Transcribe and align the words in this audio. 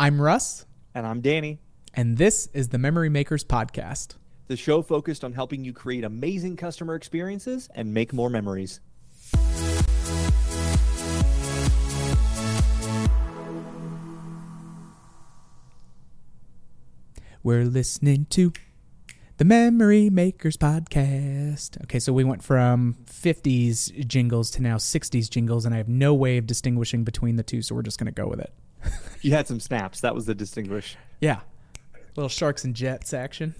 I'm 0.00 0.22
Russ, 0.22 0.64
And 0.94 1.04
I'm 1.04 1.20
Danny, 1.20 1.58
and 1.92 2.18
this 2.18 2.46
is 2.54 2.68
the 2.68 2.78
Memory 2.78 3.08
Makers 3.08 3.42
Podcast. 3.42 4.14
the 4.46 4.56
show 4.56 4.80
focused 4.80 5.24
on 5.24 5.32
helping 5.32 5.64
you 5.64 5.72
create 5.72 6.04
amazing 6.04 6.56
customer 6.56 6.94
experiences 6.94 7.68
and 7.74 7.92
make 7.92 8.12
more 8.12 8.30
memories. 8.30 8.78
We're 17.42 17.64
listening 17.64 18.26
to 18.30 18.52
the 19.38 19.44
Memory 19.44 20.10
Makers 20.10 20.56
Podcast. 20.56 21.80
Okay, 21.84 21.98
so 21.98 22.12
we 22.12 22.24
went 22.24 22.42
from 22.42 22.96
50s 23.06 24.06
jingles 24.06 24.50
to 24.52 24.62
now 24.62 24.76
60s 24.76 25.30
jingles, 25.30 25.64
and 25.64 25.74
I 25.74 25.78
have 25.78 25.88
no 25.88 26.14
way 26.14 26.36
of 26.38 26.46
distinguishing 26.46 27.04
between 27.04 27.36
the 27.36 27.42
two, 27.42 27.62
so 27.62 27.74
we're 27.74 27.82
just 27.82 27.98
going 27.98 28.12
to 28.12 28.12
go 28.12 28.28
with 28.28 28.40
it. 28.40 28.52
You 29.20 29.32
had 29.32 29.48
some 29.48 29.58
snaps. 29.58 30.00
That 30.00 30.14
was 30.14 30.26
the 30.26 30.34
distinguish. 30.34 30.96
Yeah. 31.20 31.40
Little 32.14 32.28
sharks 32.28 32.62
and 32.64 32.74
jets 32.74 33.12
action. 33.12 33.56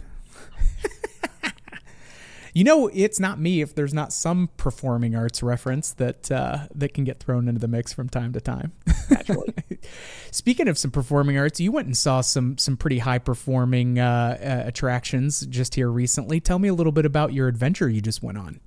you 2.54 2.62
know, 2.64 2.88
it's 2.95 3.18
not 3.20 3.40
me 3.40 3.60
if 3.60 3.74
there's 3.74 3.92
not 3.92 4.12
some 4.12 4.50
performing 4.56 5.14
arts 5.16 5.42
reference 5.42 5.92
that 5.95 6.30
uh, 6.30 6.66
that 6.74 6.95
can 6.95 7.02
get 7.04 7.18
thrown 7.18 7.48
into 7.48 7.60
the 7.60 7.68
mix 7.68 7.92
from 7.92 8.09
time 8.09 8.32
to 8.32 8.40
time. 8.40 8.73
Naturally. 9.10 9.52
Speaking 10.30 10.68
of 10.68 10.78
some 10.78 10.90
performing 10.90 11.37
arts, 11.38 11.60
you 11.60 11.73
went 11.73 11.87
and 11.87 11.96
saw 11.96 12.20
some 12.20 12.56
some 12.56 12.76
pretty 12.76 12.98
high 13.00 13.18
performing 13.18 13.98
uh, 13.98 14.38
uh, 14.40 14.68
attractions 14.68 15.45
just 15.46 15.74
here 15.74 15.90
recently. 15.90 16.40
Tell 16.40 16.59
me 16.59 16.68
a 16.68 16.74
little 16.74 16.92
bit 16.92 17.04
about 17.04 17.32
your 17.32 17.48
adventure 17.48 17.88
you 17.88 18.00
just 18.00 18.23
went 18.23 18.38
on. 18.38 18.60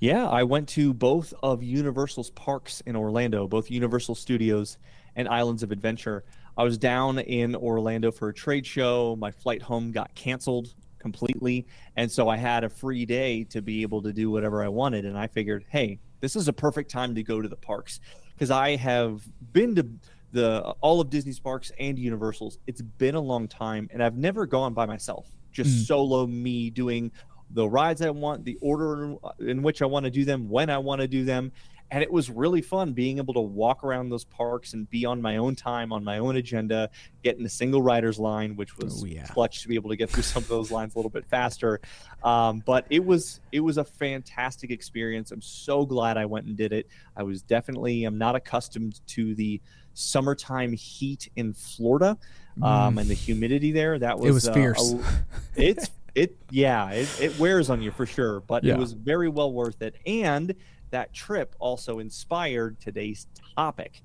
yeah, 0.00 0.28
I 0.28 0.42
went 0.42 0.68
to 0.70 0.92
both 0.92 1.32
of 1.42 1.62
Universal's 1.62 2.30
parks 2.30 2.82
in 2.82 2.94
Orlando, 2.94 3.48
both 3.48 3.70
Universal 3.70 4.16
Studios 4.16 4.76
and 5.16 5.28
Islands 5.28 5.62
of 5.62 5.72
Adventure. 5.72 6.24
I 6.56 6.64
was 6.64 6.78
down 6.78 7.18
in 7.18 7.56
Orlando 7.56 8.12
for 8.12 8.28
a 8.28 8.34
trade 8.34 8.66
show. 8.66 9.16
My 9.18 9.30
flight 9.30 9.60
home 9.62 9.90
got 9.90 10.14
canceled 10.14 10.74
completely. 10.98 11.66
And 11.96 12.10
so 12.10 12.28
I 12.28 12.36
had 12.36 12.64
a 12.64 12.68
free 12.68 13.04
day 13.04 13.44
to 13.44 13.60
be 13.60 13.82
able 13.82 14.02
to 14.02 14.12
do 14.12 14.30
whatever 14.30 14.62
I 14.62 14.68
wanted. 14.68 15.04
And 15.04 15.18
I 15.18 15.26
figured, 15.26 15.64
hey, 15.68 15.98
this 16.20 16.36
is 16.36 16.48
a 16.48 16.52
perfect 16.52 16.90
time 16.90 17.14
to 17.14 17.22
go 17.22 17.42
to 17.42 17.48
the 17.48 17.56
parks 17.56 18.00
because 18.34 18.50
I 18.50 18.76
have 18.76 19.22
been 19.52 19.74
to 19.74 19.86
the 20.32 20.62
all 20.80 21.00
of 21.00 21.08
Disney's 21.08 21.40
parks 21.40 21.72
and 21.78 21.98
Universal's. 21.98 22.58
It's 22.66 22.82
been 22.82 23.14
a 23.14 23.20
long 23.20 23.48
time, 23.48 23.88
and 23.92 24.02
I've 24.02 24.16
never 24.16 24.44
gone 24.44 24.74
by 24.74 24.84
myself, 24.84 25.30
just 25.52 25.70
Mm. 25.70 25.86
solo 25.86 26.26
me 26.26 26.68
doing 26.70 27.12
the 27.50 27.66
rides 27.68 28.02
I 28.02 28.10
want, 28.10 28.44
the 28.44 28.58
order 28.60 29.14
in 29.38 29.62
which 29.62 29.80
I 29.80 29.86
want 29.86 30.04
to 30.04 30.10
do 30.10 30.24
them, 30.24 30.48
when 30.48 30.68
I 30.68 30.78
want 30.78 31.00
to 31.00 31.08
do 31.08 31.24
them. 31.24 31.52
And 31.90 32.02
it 32.02 32.10
was 32.10 32.30
really 32.30 32.62
fun 32.62 32.92
being 32.94 33.18
able 33.18 33.32
to 33.34 33.40
walk 33.40 33.84
around 33.84 34.08
those 34.08 34.24
parks 34.24 34.72
and 34.74 34.90
be 34.90 35.04
on 35.04 35.22
my 35.22 35.36
own 35.36 35.54
time, 35.54 35.92
on 35.92 36.02
my 36.02 36.18
own 36.18 36.34
agenda, 36.36 36.90
get 37.22 37.38
in 37.38 37.46
a 37.46 37.48
single 37.48 37.80
rider's 37.80 38.18
line, 38.18 38.56
which 38.56 38.76
was 38.76 39.02
Oh, 39.04 39.06
yeah. 39.06 39.24
clutch 39.26 39.62
to 39.62 39.68
be 39.68 39.76
able 39.76 39.90
to 39.90 39.96
get 39.96 40.10
through 40.10 40.24
some 40.24 40.42
of 40.42 40.48
those 40.48 40.72
lines 40.72 40.94
a 40.94 40.98
little 40.98 41.10
bit 41.10 41.24
faster. 41.26 41.80
Um, 42.24 42.60
but 42.66 42.86
it 42.90 43.04
was 43.04 43.40
it 43.52 43.60
was 43.60 43.78
a 43.78 43.84
fantastic 43.84 44.70
experience. 44.72 45.30
I'm 45.30 45.40
so 45.42 45.86
glad 45.86 46.16
I 46.16 46.26
went 46.26 46.46
and 46.46 46.56
did 46.56 46.72
it. 46.72 46.88
I 47.16 47.22
was 47.22 47.42
definitely 47.42 48.02
I'm 48.04 48.18
not 48.18 48.34
accustomed 48.34 49.00
to 49.08 49.34
the 49.36 49.60
summertime 49.94 50.72
heat 50.72 51.28
in 51.36 51.54
Florida 51.54 52.18
um, 52.62 52.98
and 52.98 53.08
the 53.08 53.14
humidity 53.14 53.72
there. 53.72 53.98
That 53.98 54.18
was 54.18 54.26
Mm. 54.26 54.28
It 54.28 54.32
was 54.32 54.48
uh, 54.48 54.50
a- 54.50 54.54
fierce. 54.54 54.94
it's 55.56 55.90
it 56.14 56.34
yeah 56.50 56.90
it, 56.92 57.20
it 57.20 57.38
wears 57.38 57.68
on 57.68 57.82
you 57.82 57.90
for 57.90 58.06
sure 58.06 58.40
but 58.40 58.64
Yeah. 58.64 58.72
it 58.72 58.78
was 58.78 58.92
very 58.94 59.28
well 59.28 59.52
worth 59.52 59.82
it 59.82 59.96
and 60.06 60.54
that 60.90 61.12
trip 61.12 61.54
also 61.58 61.98
inspired 61.98 62.78
today's 62.80 63.26
topic 63.56 64.02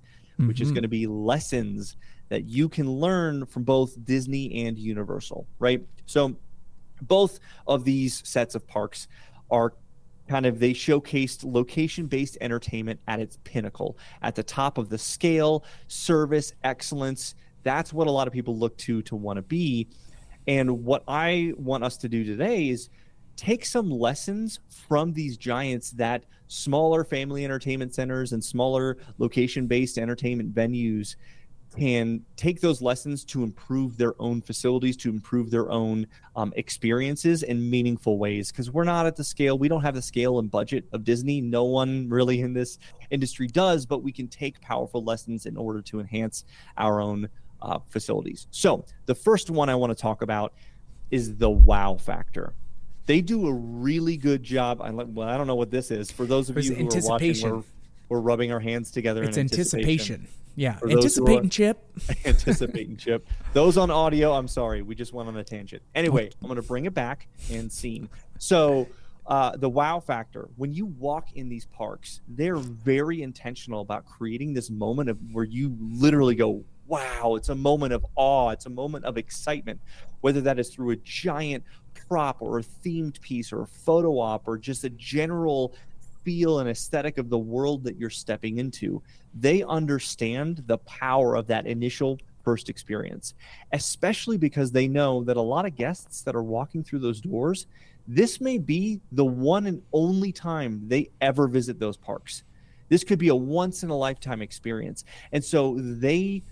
which 0.47 0.59
is 0.59 0.71
going 0.71 0.81
to 0.81 0.87
mm-hmm. 0.87 1.01
be 1.01 1.05
lessons 1.05 1.97
that 2.29 2.45
you 2.45 2.67
can 2.67 2.89
learn 2.89 3.45
from 3.45 3.63
both 3.63 4.03
disney 4.05 4.65
and 4.65 4.77
universal 4.77 5.45
right? 5.59 5.85
So 6.07 6.35
both 7.01 7.39
of 7.67 7.83
these 7.83 8.27
sets 8.27 8.55
of 8.55 8.65
parks 8.67 9.07
are 9.49 9.73
kind 10.27 10.45
of 10.45 10.59
they 10.59 10.71
showcased 10.71 11.43
location 11.43 12.07
based 12.07 12.37
entertainment 12.41 12.99
at 13.07 13.19
its 13.19 13.37
pinnacle 13.43 13.97
at 14.21 14.35
the 14.35 14.43
top 14.43 14.77
of 14.77 14.89
the 14.89 14.97
scale 14.97 15.65
service 15.87 16.53
excellence. 16.63 17.35
That's 17.63 17.91
what 17.91 18.07
a 18.07 18.11
lot 18.11 18.27
of 18.27 18.33
people 18.33 18.57
look 18.57 18.77
to 18.79 19.01
to 19.03 19.15
want 19.15 19.37
to 19.37 19.41
be. 19.41 19.87
And 20.47 20.83
what 20.85 21.03
I 21.07 21.53
want 21.57 21.83
us 21.83 21.97
to 21.97 22.09
do 22.09 22.23
today 22.23 22.69
is 22.69 22.89
take 23.35 23.65
some 23.65 23.89
lessons 23.89 24.59
from 24.69 25.13
these 25.13 25.37
giants 25.37 25.91
that 25.91 26.23
smaller 26.47 27.03
family 27.03 27.45
entertainment 27.45 27.93
centers 27.95 28.33
and 28.33 28.43
smaller 28.43 28.97
location 29.17 29.67
based 29.67 29.97
entertainment 29.97 30.53
venues 30.53 31.15
can 31.77 32.21
take 32.35 32.59
those 32.59 32.81
lessons 32.81 33.23
to 33.23 33.43
improve 33.43 33.97
their 33.97 34.13
own 34.21 34.41
facilities, 34.41 34.97
to 34.97 35.09
improve 35.09 35.49
their 35.49 35.71
own 35.71 36.05
um, 36.35 36.51
experiences 36.57 37.43
in 37.43 37.69
meaningful 37.69 38.17
ways. 38.17 38.51
Because 38.51 38.69
we're 38.69 38.83
not 38.83 39.05
at 39.05 39.15
the 39.15 39.23
scale, 39.23 39.57
we 39.57 39.69
don't 39.69 39.81
have 39.81 39.95
the 39.95 40.01
scale 40.01 40.39
and 40.39 40.51
budget 40.51 40.85
of 40.91 41.03
Disney. 41.03 41.39
No 41.39 41.63
one 41.63 42.09
really 42.09 42.41
in 42.41 42.53
this 42.53 42.77
industry 43.09 43.47
does, 43.47 43.85
but 43.85 44.03
we 44.03 44.11
can 44.11 44.27
take 44.27 44.59
powerful 44.59 45.03
lessons 45.03 45.45
in 45.45 45.55
order 45.55 45.81
to 45.83 45.99
enhance 45.99 46.43
our 46.77 46.99
own 46.99 47.29
uh, 47.61 47.79
facilities. 47.87 48.47
So, 48.51 48.85
the 49.05 49.15
first 49.15 49.49
one 49.49 49.69
I 49.69 49.75
want 49.75 49.95
to 49.95 50.01
talk 50.01 50.21
about 50.23 50.53
is 51.09 51.35
the 51.37 51.49
wow 51.49 51.95
factor. 51.95 52.53
They 53.05 53.21
do 53.21 53.47
a 53.47 53.53
really 53.53 54.17
good 54.17 54.43
job. 54.43 54.81
I, 54.81 54.91
well, 54.91 55.27
I 55.27 55.37
don't 55.37 55.47
know 55.47 55.55
what 55.55 55.71
this 55.71 55.91
is. 55.91 56.11
For 56.11 56.25
those 56.25 56.49
of 56.49 56.63
you 56.63 56.73
who 56.75 56.87
are 56.87 57.01
watching, 57.03 57.41
we're, 57.49 57.63
we're 58.09 58.19
rubbing 58.19 58.51
our 58.51 58.59
hands 58.59 58.91
together 58.91 59.23
It's 59.23 59.37
in 59.37 59.43
anticipation. 59.43 60.27
Yeah, 60.55 60.73
For 60.75 60.87
those 60.87 60.95
are- 60.95 60.97
anticipating 60.97 61.49
chip. 61.49 61.83
anticipating 62.25 62.97
chip. 62.97 63.25
Those 63.53 63.77
on 63.77 63.89
audio, 63.89 64.33
I'm 64.33 64.47
sorry, 64.47 64.81
we 64.81 64.95
just 64.95 65.13
went 65.13 65.29
on 65.29 65.37
a 65.37 65.43
tangent. 65.43 65.81
Anyway, 65.95 66.29
I'm 66.41 66.47
going 66.47 66.61
to 66.61 66.67
bring 66.67 66.85
it 66.85 66.93
back 66.93 67.27
and 67.49 67.71
scene. 67.71 68.09
So, 68.37 68.87
uh, 69.27 69.55
the 69.55 69.69
wow 69.69 69.99
factor. 69.99 70.49
When 70.57 70.73
you 70.73 70.87
walk 70.87 71.33
in 71.35 71.47
these 71.47 71.65
parks, 71.65 72.21
they're 72.27 72.57
very 72.57 73.21
intentional 73.21 73.81
about 73.81 74.05
creating 74.05 74.53
this 74.53 74.69
moment 74.69 75.09
of 75.09 75.17
where 75.31 75.45
you 75.45 75.77
literally 75.79 76.35
go, 76.35 76.63
"Wow!" 76.87 77.35
It's 77.35 77.49
a 77.49 77.55
moment 77.55 77.93
of 77.93 78.05
awe. 78.15 78.49
It's 78.49 78.65
a 78.65 78.69
moment 78.69 79.05
of 79.05 79.17
excitement, 79.17 79.79
whether 80.21 80.41
that 80.41 80.57
is 80.59 80.69
through 80.69 80.89
a 80.91 80.95
giant 80.97 81.63
prop 82.11 82.41
or 82.41 82.59
a 82.59 82.61
themed 82.61 83.21
piece 83.21 83.53
or 83.53 83.61
a 83.61 83.67
photo 83.67 84.19
op 84.19 84.45
or 84.45 84.57
just 84.57 84.83
a 84.83 84.89
general 84.89 85.73
feel 86.25 86.59
and 86.59 86.69
aesthetic 86.69 87.17
of 87.17 87.29
the 87.29 87.37
world 87.37 87.85
that 87.85 87.95
you're 87.95 88.09
stepping 88.09 88.57
into 88.57 89.01
they 89.33 89.63
understand 89.63 90.61
the 90.67 90.77
power 90.79 91.35
of 91.35 91.47
that 91.47 91.65
initial 91.65 92.19
first 92.43 92.69
experience, 92.69 93.33
especially 93.71 94.37
because 94.37 94.71
they 94.71 94.87
know 94.87 95.23
that 95.23 95.37
a 95.37 95.41
lot 95.41 95.65
of 95.65 95.75
guests 95.75 96.21
that 96.23 96.35
are 96.35 96.43
walking 96.43 96.83
through 96.83 96.99
those 96.99 97.21
doors, 97.21 97.67
this 98.07 98.41
may 98.41 98.57
be 98.57 98.99
the 99.11 99.23
one 99.23 99.67
and 99.67 99.81
only 99.93 100.31
time 100.31 100.81
they 100.87 101.09
ever 101.21 101.47
visit 101.47 101.79
those 101.79 101.95
parks. 101.97 102.43
This 102.89 103.05
could 103.05 103.19
be 103.19 103.29
a 103.29 103.35
once 103.35 103.83
in 103.83 103.89
a 103.89 103.95
lifetime 103.95 104.41
experience. 104.41 105.05
And 105.31 105.41
so 105.41 105.77
they 105.79 106.43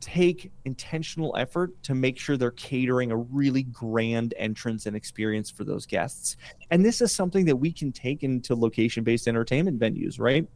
take 0.00 0.52
intentional 0.64 1.34
effort 1.36 1.82
to 1.82 1.94
make 1.94 2.18
sure 2.18 2.36
they're 2.36 2.50
catering 2.52 3.10
a 3.10 3.16
really 3.16 3.64
grand 3.64 4.34
entrance 4.36 4.86
and 4.86 4.94
experience 4.94 5.50
for 5.50 5.64
those 5.64 5.86
guests. 5.86 6.36
And 6.70 6.84
this 6.84 7.00
is 7.00 7.14
something 7.14 7.44
that 7.46 7.56
we 7.56 7.72
can 7.72 7.92
take 7.92 8.22
into 8.22 8.54
location 8.54 9.04
based 9.04 9.28
entertainment 9.28 9.78
venues, 9.78 10.20
right? 10.20 10.46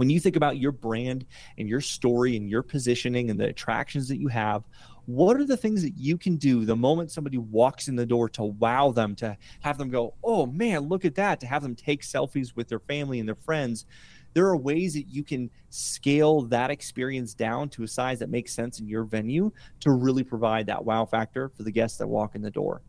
when 0.00 0.08
you 0.08 0.18
think 0.18 0.34
about 0.34 0.56
your 0.56 0.72
brand 0.72 1.26
and 1.58 1.68
your 1.68 1.82
story 1.82 2.34
and 2.34 2.48
your 2.48 2.62
positioning 2.62 3.28
and 3.28 3.38
the 3.38 3.44
attractions 3.44 4.08
that 4.08 4.16
you 4.16 4.28
have, 4.28 4.64
what 5.04 5.36
are 5.36 5.44
the 5.44 5.58
things 5.58 5.82
that 5.82 5.94
you 5.94 6.16
can 6.16 6.36
do 6.36 6.64
the 6.64 6.74
moment 6.74 7.10
somebody 7.10 7.36
walks 7.36 7.86
in 7.86 7.96
the 7.96 8.06
door 8.06 8.26
to 8.30 8.44
wow 8.44 8.92
them, 8.92 9.14
to 9.16 9.36
have 9.60 9.76
them 9.76 9.90
go, 9.90 10.14
oh 10.24 10.46
man, 10.46 10.88
look 10.88 11.04
at 11.04 11.16
that, 11.16 11.38
to 11.40 11.46
have 11.46 11.62
them 11.62 11.74
take 11.74 12.00
selfies 12.00 12.56
with 12.56 12.66
their 12.66 12.80
family 12.80 13.20
and 13.20 13.28
their 13.28 13.36
friends? 13.36 13.84
There 14.32 14.46
are 14.46 14.56
ways 14.56 14.94
that 14.94 15.08
you 15.08 15.24
can 15.24 15.50
scale 15.70 16.42
that 16.42 16.70
experience 16.70 17.34
down 17.34 17.68
to 17.70 17.82
a 17.82 17.88
size 17.88 18.18
that 18.20 18.30
makes 18.30 18.52
sense 18.52 18.80
in 18.80 18.86
your 18.86 19.04
venue 19.04 19.52
to 19.80 19.90
really 19.90 20.24
provide 20.24 20.66
that 20.66 20.84
wow 20.84 21.04
factor 21.04 21.48
for 21.48 21.62
the 21.62 21.72
guests 21.72 21.98
that 21.98 22.06
walk 22.06 22.34
in 22.34 22.42
the 22.42 22.50
door. 22.50 22.82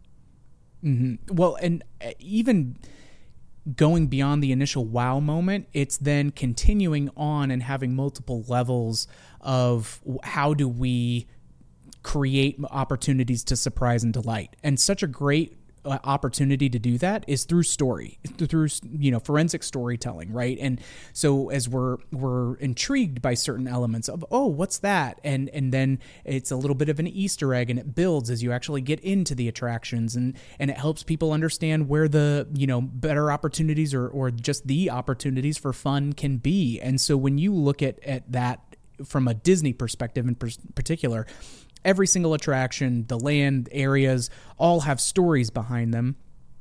hmm 0.81 1.15
Well, 1.29 1.55
and 1.61 1.83
uh, 2.03 2.11
even 2.19 2.77
going 3.75 4.07
beyond 4.07 4.43
the 4.43 4.51
initial 4.51 4.85
wow 4.85 5.19
moment, 5.19 5.67
it's 5.73 5.97
then 5.97 6.31
continuing 6.31 7.09
on 7.15 7.51
and 7.51 7.61
having 7.63 7.95
multiple 7.95 8.43
levels 8.47 9.07
of 9.39 10.01
how 10.23 10.53
do 10.53 10.67
we 10.67 11.27
create 12.03 12.59
opportunities 12.71 13.43
to 13.43 13.55
surprise 13.55 14.03
and 14.03 14.13
delight. 14.13 14.55
And 14.63 14.79
such 14.79 15.03
a 15.03 15.07
great 15.07 15.55
Uh, 15.83 15.97
opportunity 16.03 16.69
to 16.69 16.77
do 16.77 16.99
that 16.99 17.25
is 17.27 17.43
through 17.43 17.63
story 17.63 18.19
through 18.37 18.67
you 18.99 19.09
know 19.09 19.19
forensic 19.19 19.63
storytelling 19.63 20.31
right? 20.31 20.59
And 20.61 20.79
so 21.11 21.49
as 21.49 21.67
we're 21.67 21.97
we're 22.11 22.55
intrigued 22.57 23.19
by 23.19 23.33
certain 23.33 23.67
elements 23.67 24.07
of 24.07 24.23
oh 24.29 24.45
what's 24.45 24.77
that? 24.79 25.19
And 25.23 25.49
and 25.49 25.73
then 25.73 25.97
it's 26.23 26.51
a 26.51 26.55
little 26.55 26.75
bit 26.75 26.89
of 26.89 26.99
an 26.99 27.07
easter 27.07 27.55
egg 27.55 27.71
and 27.71 27.79
it 27.79 27.95
builds 27.95 28.29
as 28.29 28.43
you 28.43 28.51
actually 28.51 28.81
get 28.81 28.99
into 28.99 29.33
the 29.33 29.47
attractions 29.47 30.15
and 30.15 30.37
and 30.59 30.69
it 30.69 30.77
helps 30.77 31.01
people 31.01 31.31
understand 31.31 31.89
where 31.89 32.07
the 32.07 32.47
you 32.53 32.67
know 32.67 32.81
better 32.81 33.31
opportunities 33.31 33.95
or 33.95 34.07
or 34.07 34.29
just 34.29 34.67
the 34.67 34.91
opportunities 34.91 35.57
for 35.57 35.73
fun 35.73 36.13
can 36.13 36.37
be. 36.37 36.79
And 36.79 37.01
so 37.01 37.17
when 37.17 37.39
you 37.39 37.55
look 37.55 37.81
at 37.81 37.97
at 38.03 38.31
that 38.31 38.59
from 39.03 39.27
a 39.27 39.33
Disney 39.33 39.73
perspective 39.73 40.27
in 40.27 40.35
particular, 40.35 41.25
every 41.83 42.07
single 42.07 42.33
attraction, 42.33 43.05
the 43.07 43.19
land 43.19 43.69
areas, 43.71 44.29
all 44.57 44.81
have 44.81 44.99
stories 44.99 45.49
behind 45.49 45.93
them 45.93 46.15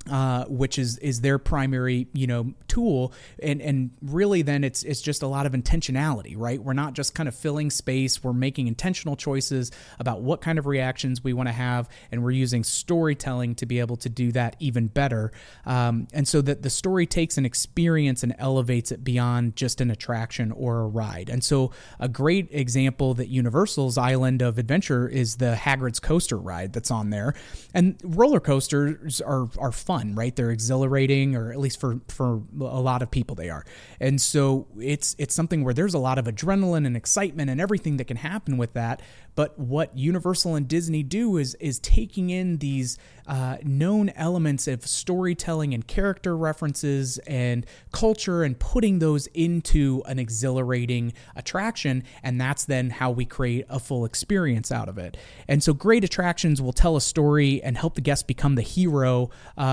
uh, 0.08 0.44
which 0.47 0.79
is 0.79 0.97
is 0.99 1.20
their 1.20 1.38
primary 1.38 2.08
you 2.12 2.26
know 2.26 2.52
tool. 2.69 3.12
And 3.43 3.61
and 3.61 3.91
really 4.02 4.43
then 4.43 4.64
it's 4.64 4.82
it's 4.82 5.00
just 5.00 5.23
a 5.23 5.26
lot 5.26 5.47
of 5.47 5.52
intentionality 5.52 6.31
right? 6.41 6.62
We're 6.62 6.73
not 6.73 6.94
just 6.94 7.14
kind 7.14 7.29
of 7.29 7.35
filling 7.35 7.70
space. 7.70 8.25
We're 8.25 8.32
making 8.32 8.67
intentional 8.67 9.17
choices 9.17 9.70
about 9.99 10.23
what 10.23 10.41
kind 10.41 10.58
of 10.58 10.67
reactions 10.67 11.23
we 11.23 11.32
want 11.32 11.49
to 11.49 11.52
have. 11.52 11.88
And 12.11 12.23
we're 12.23 12.31
using 12.31 12.64
storytelling 12.64 13.55
to 13.56 13.67
be 13.67 13.79
able 13.81 13.97
to 13.99 14.08
do 14.08 14.32
that 14.32 14.56
even 14.58 14.87
better. 14.87 15.32
Um, 15.67 16.08
and 16.12 16.26
so 16.26 16.41
that 16.43 16.62
the 16.62 16.70
story 16.70 17.06
takes 17.06 17.37
an 17.38 17.44
experience 17.44 18.23
and 18.23 18.35
elevates 18.38 18.91
it 18.91 19.05
beyond 19.05 19.56
just 19.56 19.81
an 19.81 19.91
attraction 19.91 20.50
or 20.53 20.81
a 20.81 20.87
ride. 20.87 21.29
And 21.29 21.44
so 21.44 21.73
a 21.99 22.08
great 22.08 22.49
example 22.50 23.14
that 23.14 23.29
Universal's 23.29 23.99
Island 23.99 24.43
of 24.43 24.58
Adventure 24.58 25.08
is 25.08 25.37
the 25.37 25.55
Hagrid's 25.55 26.00
Coaster 26.00 26.38
ride 26.38 26.73
that's 26.73 26.91
on 26.91 27.11
there. 27.11 27.35
And 27.75 28.00
roller 28.03 28.41
coasters 28.41 29.20
are 29.20 29.49
are 29.58 29.73
fun, 29.73 30.00
right? 30.14 30.35
They're 30.35 30.50
exhilarating, 30.50 31.37
or 31.37 31.52
at 31.52 31.58
least 31.58 31.81
for 31.81 32.00
for 32.08 32.43
a 32.61 32.81
lot 32.81 33.02
of 33.02 33.11
people 33.11 33.37
they 33.37 33.50
are. 33.50 33.64
And 34.00 34.20
so 34.20 34.67
it's 34.79 35.14
it's 35.19 35.35
something 35.35 35.64
where 35.64 35.75
there's 35.75 35.94
a 35.94 35.99
lot 35.99 36.19
of 36.19 36.26
adrenaline 36.26 36.87
and 36.87 36.97
excitement 36.97 37.50
and 37.50 37.61
everything 37.61 37.97
that 37.99 38.06
can 38.06 38.17
happen 38.17 38.56
with 38.56 38.73
that. 38.75 39.02
But 39.35 39.58
what 39.58 39.97
Universal 39.97 40.56
and 40.56 40.67
Disney 40.69 41.02
do 41.02 41.37
is 41.37 41.55
is 41.56 41.79
taking 41.79 42.31
in 42.31 42.58
these 42.58 42.99
uh, 43.26 43.58
known 43.62 44.11
elements 44.11 44.67
of 44.67 44.85
storytelling 44.87 45.73
and 45.73 45.87
character 45.87 46.37
references 46.37 47.19
and 47.26 47.64
culture 47.93 48.43
and 48.43 48.58
putting 48.58 48.99
those 48.99 49.29
into 49.29 50.03
an 50.06 50.19
exhilarating 50.19 51.12
attraction, 51.37 52.03
and 52.25 52.41
that's 52.41 52.64
then 52.64 52.91
how 52.91 53.11
we 53.11 53.25
create 53.25 53.67
a 53.69 53.79
full 53.79 54.05
experience 54.05 54.73
out 54.73 54.88
of 54.88 54.99
it. 54.99 55.17
And 55.46 55.62
so, 55.62 55.73
great 55.73 56.03
attractions 56.03 56.61
will 56.61 56.73
tell 56.73 56.96
a 56.96 57.00
story 57.00 57.62
and 57.62 57.76
help 57.79 57.94
the 57.94 58.00
guest 58.00 58.26
become 58.26 58.56
the 58.56 58.62
hero 58.62 59.31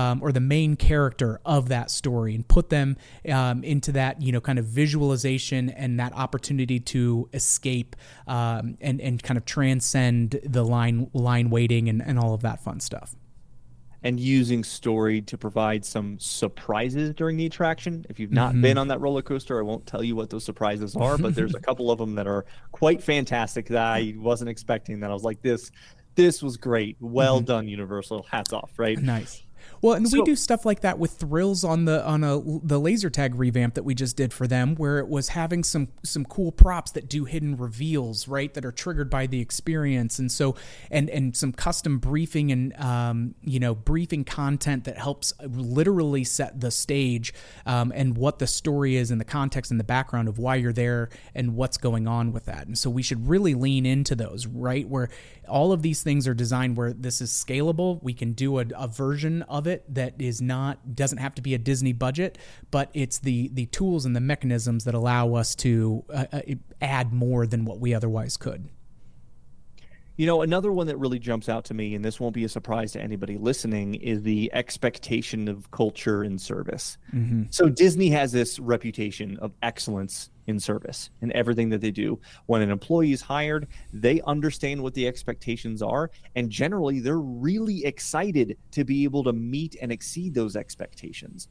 um, 0.08 0.22
or 0.22 0.32
the 0.32 0.40
main 0.40 0.76
character 0.76 1.40
of 1.44 1.68
that 1.68 1.90
story, 1.90 2.34
and 2.34 2.46
put 2.46 2.70
them 2.70 2.96
um, 3.28 3.62
into 3.64 3.92
that 3.92 4.20
you 4.22 4.32
know 4.32 4.40
kind 4.40 4.58
of 4.58 4.64
visualization 4.64 5.70
and 5.70 6.00
that 6.00 6.12
opportunity 6.14 6.80
to 6.80 7.28
escape 7.32 7.96
um, 8.26 8.76
and 8.80 9.00
and 9.00 9.22
kind 9.22 9.36
of 9.36 9.44
transcend 9.44 10.40
the 10.44 10.64
line 10.64 11.10
line 11.12 11.50
waiting 11.50 11.88
and, 11.88 12.02
and 12.02 12.18
all 12.18 12.34
of 12.34 12.42
that 12.42 12.60
fun 12.62 12.80
stuff 12.80 13.14
and 14.02 14.20
using 14.20 14.62
story 14.62 15.20
to 15.22 15.36
provide 15.36 15.84
some 15.84 16.18
surprises 16.20 17.12
during 17.14 17.36
the 17.36 17.46
attraction. 17.46 18.06
If 18.08 18.20
you've 18.20 18.32
not 18.32 18.52
mm-hmm. 18.52 18.62
been 18.62 18.78
on 18.78 18.88
that 18.88 19.00
roller 19.00 19.22
coaster, 19.22 19.58
I 19.58 19.62
won't 19.62 19.86
tell 19.86 20.04
you 20.04 20.14
what 20.14 20.30
those 20.30 20.44
surprises 20.44 20.94
are, 20.94 21.18
but 21.18 21.34
there's 21.34 21.54
a 21.54 21.60
couple 21.68 21.90
of 21.90 21.98
them 21.98 22.14
that 22.14 22.26
are 22.26 22.44
quite 22.70 23.02
fantastic 23.02 23.66
that 23.68 23.82
I 23.82 24.14
wasn't 24.16 24.50
expecting. 24.50 25.00
That 25.00 25.10
I 25.10 25.14
was 25.14 25.24
like, 25.24 25.42
this, 25.42 25.72
this 26.14 26.42
was 26.42 26.56
great. 26.56 26.96
Well 27.00 27.38
mm-hmm. 27.38 27.46
done, 27.46 27.68
Universal. 27.68 28.26
Hats 28.30 28.52
off, 28.52 28.72
right? 28.76 28.98
Nice. 28.98 29.42
Well, 29.82 29.94
and 29.94 30.08
so, 30.08 30.18
we 30.18 30.24
do 30.24 30.36
stuff 30.36 30.66
like 30.66 30.80
that 30.80 30.98
with 30.98 31.12
thrills 31.12 31.64
on 31.64 31.84
the 31.84 32.04
on 32.04 32.24
a 32.24 32.40
the 32.62 32.78
laser 32.78 33.10
tag 33.10 33.34
revamp 33.34 33.74
that 33.74 33.84
we 33.84 33.94
just 33.94 34.16
did 34.16 34.32
for 34.32 34.46
them, 34.46 34.74
where 34.74 34.98
it 34.98 35.08
was 35.08 35.28
having 35.28 35.62
some 35.62 35.88
some 36.04 36.24
cool 36.24 36.52
props 36.52 36.90
that 36.92 37.08
do 37.08 37.24
hidden 37.24 37.56
reveals, 37.56 38.28
right, 38.28 38.52
that 38.54 38.64
are 38.64 38.72
triggered 38.72 39.10
by 39.10 39.26
the 39.26 39.40
experience, 39.40 40.18
and 40.18 40.32
so 40.32 40.56
and 40.90 41.08
and 41.10 41.36
some 41.36 41.52
custom 41.52 41.98
briefing 41.98 42.50
and 42.50 42.74
um, 42.80 43.34
you 43.42 43.60
know 43.60 43.74
briefing 43.74 44.24
content 44.24 44.84
that 44.84 44.98
helps 44.98 45.32
literally 45.42 46.24
set 46.24 46.60
the 46.60 46.70
stage 46.70 47.32
um, 47.66 47.92
and 47.94 48.16
what 48.16 48.38
the 48.38 48.46
story 48.46 48.96
is 48.96 49.10
and 49.10 49.20
the 49.20 49.24
context 49.24 49.70
and 49.70 49.78
the 49.78 49.84
background 49.84 50.28
of 50.28 50.38
why 50.38 50.56
you're 50.56 50.72
there 50.72 51.08
and 51.34 51.54
what's 51.54 51.76
going 51.76 52.08
on 52.08 52.32
with 52.32 52.46
that. 52.46 52.66
And 52.66 52.76
so 52.76 52.90
we 52.90 53.02
should 53.02 53.28
really 53.28 53.54
lean 53.54 53.86
into 53.86 54.14
those, 54.14 54.46
right, 54.46 54.88
where 54.88 55.08
all 55.48 55.72
of 55.72 55.82
these 55.82 56.02
things 56.02 56.26
are 56.26 56.34
designed 56.34 56.76
where 56.76 56.92
this 56.92 57.20
is 57.20 57.30
scalable. 57.30 58.02
We 58.02 58.12
can 58.12 58.32
do 58.32 58.58
a, 58.58 58.64
a 58.76 58.88
version 58.88 59.42
of 59.42 59.66
it 59.68 59.84
that 59.94 60.20
is 60.20 60.42
not 60.42 60.96
doesn't 60.96 61.18
have 61.18 61.34
to 61.36 61.42
be 61.42 61.54
a 61.54 61.58
Disney 61.58 61.92
budget, 61.92 62.38
but 62.70 62.90
it's 62.94 63.18
the 63.18 63.48
the 63.52 63.66
tools 63.66 64.04
and 64.04 64.16
the 64.16 64.20
mechanisms 64.20 64.84
that 64.84 64.94
allow 64.94 65.34
us 65.34 65.54
to 65.56 66.04
uh, 66.12 66.26
uh 66.32 66.40
add 66.80 67.12
more 67.12 67.46
than 67.46 67.64
what 67.64 67.80
we 67.80 67.94
otherwise 67.94 68.36
could. 68.36 68.68
You 70.16 70.26
know, 70.26 70.42
another 70.42 70.72
one 70.72 70.88
that 70.88 70.96
really 70.96 71.20
jumps 71.20 71.48
out 71.48 71.64
to 71.66 71.74
me, 71.74 71.94
and 71.94 72.04
this 72.04 72.18
won't 72.18 72.34
be 72.34 72.42
a 72.42 72.48
surprise 72.48 72.90
to 72.92 73.00
anybody 73.00 73.38
listening, 73.38 73.94
is 73.94 74.24
the 74.24 74.50
expectation 74.52 75.46
of 75.46 75.70
culture 75.70 76.24
and 76.24 76.40
service. 76.40 76.98
Mm-hmm. 77.14 77.44
So 77.50 77.68
Disney 77.68 78.10
has 78.10 78.32
this 78.32 78.58
reputation 78.58 79.36
of 79.36 79.52
excellence 79.62 80.30
in 80.48 80.58
service 80.58 81.10
in 81.20 81.30
everything 81.32 81.68
that 81.68 81.80
they 81.80 81.90
do. 81.90 82.18
When 82.46 82.62
an 82.62 82.70
employee 82.70 83.12
is 83.12 83.20
hired, 83.20 83.68
they 83.92 84.20
understand 84.22 84.82
what 84.82 84.94
the 84.94 85.06
expectations 85.06 85.82
are, 85.82 86.10
and 86.34 86.50
generally 86.50 87.00
they're 87.00 87.20
really 87.20 87.84
excited 87.84 88.56
to 88.72 88.84
be 88.84 89.04
able 89.04 89.22
to 89.24 89.32
meet 89.32 89.76
and 89.80 89.92
exceed 89.92 90.34
those 90.34 90.56
expectations. 90.56 91.48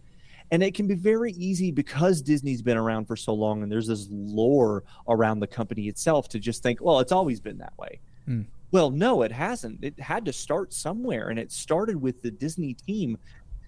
And 0.49 0.63
it 0.63 0.73
can 0.73 0.87
be 0.87 0.95
very 0.95 1.33
easy 1.33 1.71
because 1.71 2.21
Disney's 2.21 2.61
been 2.61 2.77
around 2.77 3.05
for 3.05 3.15
so 3.15 3.33
long 3.33 3.63
and 3.63 3.71
there's 3.71 3.87
this 3.87 4.07
lore 4.09 4.83
around 5.07 5.39
the 5.39 5.47
company 5.47 5.87
itself 5.87 6.27
to 6.29 6.39
just 6.39 6.63
think, 6.63 6.79
well, 6.81 6.99
it's 6.99 7.11
always 7.11 7.39
been 7.39 7.57
that 7.59 7.77
way. 7.77 7.99
Mm. 8.27 8.47
Well, 8.71 8.89
no, 8.89 9.21
it 9.21 9.31
hasn't. 9.31 9.83
It 9.83 9.99
had 9.99 10.25
to 10.25 10.33
start 10.33 10.73
somewhere, 10.73 11.29
and 11.29 11.39
it 11.39 11.51
started 11.51 12.01
with 12.01 12.21
the 12.21 12.31
Disney 12.31 12.73
team 12.73 13.17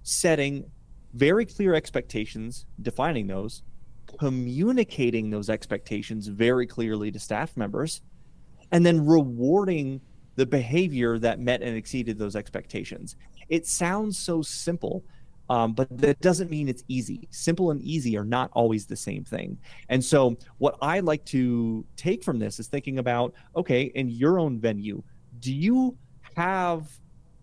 setting 0.03 0.69
very 1.13 1.45
clear 1.45 1.73
expectations, 1.73 2.65
defining 2.81 3.27
those, 3.27 3.63
communicating 4.17 5.29
those 5.29 5.49
expectations 5.49 6.27
very 6.27 6.65
clearly 6.65 7.11
to 7.11 7.19
staff 7.19 7.55
members, 7.55 8.01
and 8.71 8.85
then 8.85 9.05
rewarding 9.05 10.01
the 10.35 10.45
behavior 10.45 11.19
that 11.19 11.39
met 11.39 11.61
and 11.61 11.75
exceeded 11.75 12.17
those 12.17 12.35
expectations. 12.35 13.15
It 13.49 13.67
sounds 13.67 14.17
so 14.17 14.41
simple, 14.41 15.03
um, 15.49 15.73
but 15.73 15.87
that 15.97 16.21
doesn't 16.21 16.49
mean 16.49 16.69
it's 16.69 16.83
easy. 16.87 17.27
Simple 17.31 17.71
and 17.71 17.81
easy 17.81 18.17
are 18.17 18.23
not 18.23 18.49
always 18.53 18.85
the 18.85 18.95
same 18.95 19.23
thing. 19.23 19.57
And 19.89 20.03
so, 20.03 20.37
what 20.59 20.77
I 20.81 20.99
like 20.99 21.25
to 21.25 21.85
take 21.97 22.23
from 22.23 22.39
this 22.39 22.59
is 22.59 22.67
thinking 22.67 22.99
about 22.99 23.33
okay, 23.55 23.91
in 23.95 24.09
your 24.09 24.39
own 24.39 24.59
venue, 24.59 25.03
do 25.39 25.53
you 25.53 25.97
have 26.35 26.87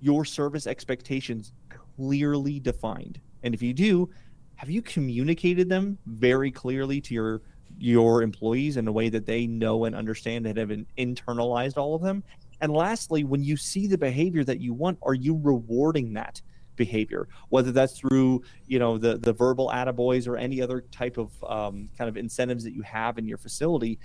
your 0.00 0.24
service 0.24 0.66
expectations 0.66 1.52
clearly 1.96 2.60
defined? 2.60 3.20
And 3.42 3.54
if 3.54 3.62
you 3.62 3.74
do, 3.74 4.08
have 4.56 4.70
you 4.70 4.82
communicated 4.82 5.68
them 5.68 5.98
very 6.06 6.50
clearly 6.50 7.00
to 7.02 7.14
your 7.14 7.42
your 7.78 8.22
employees 8.22 8.78
in 8.78 8.88
a 8.88 8.92
way 8.92 9.10
that 9.10 9.26
they 9.26 9.46
know 9.46 9.84
and 9.84 9.94
understand 9.94 10.46
and 10.46 10.58
have 10.58 10.70
internalized 10.98 11.76
all 11.76 11.94
of 11.94 12.02
them? 12.02 12.22
And 12.60 12.72
lastly, 12.72 13.24
when 13.24 13.42
you 13.42 13.56
see 13.56 13.86
the 13.86 13.98
behavior 13.98 14.44
that 14.44 14.60
you 14.60 14.72
want, 14.72 14.98
are 15.02 15.14
you 15.14 15.38
rewarding 15.42 16.12
that? 16.14 16.40
behavior, 16.76 17.26
whether 17.48 17.72
that's 17.72 17.98
through 17.98 18.42
you 18.66 18.78
know 18.78 18.98
the 18.98 19.16
the 19.16 19.32
verbal 19.32 19.70
attaboys 19.72 20.28
or 20.28 20.36
any 20.36 20.60
other 20.60 20.82
type 20.92 21.16
of 21.16 21.32
um, 21.44 21.88
kind 21.96 22.08
of 22.08 22.18
incentives 22.18 22.62
that 22.64 22.74
you 22.74 22.82
have 22.82 23.16
in 23.16 23.26
your 23.26 23.38
facility. 23.38 23.98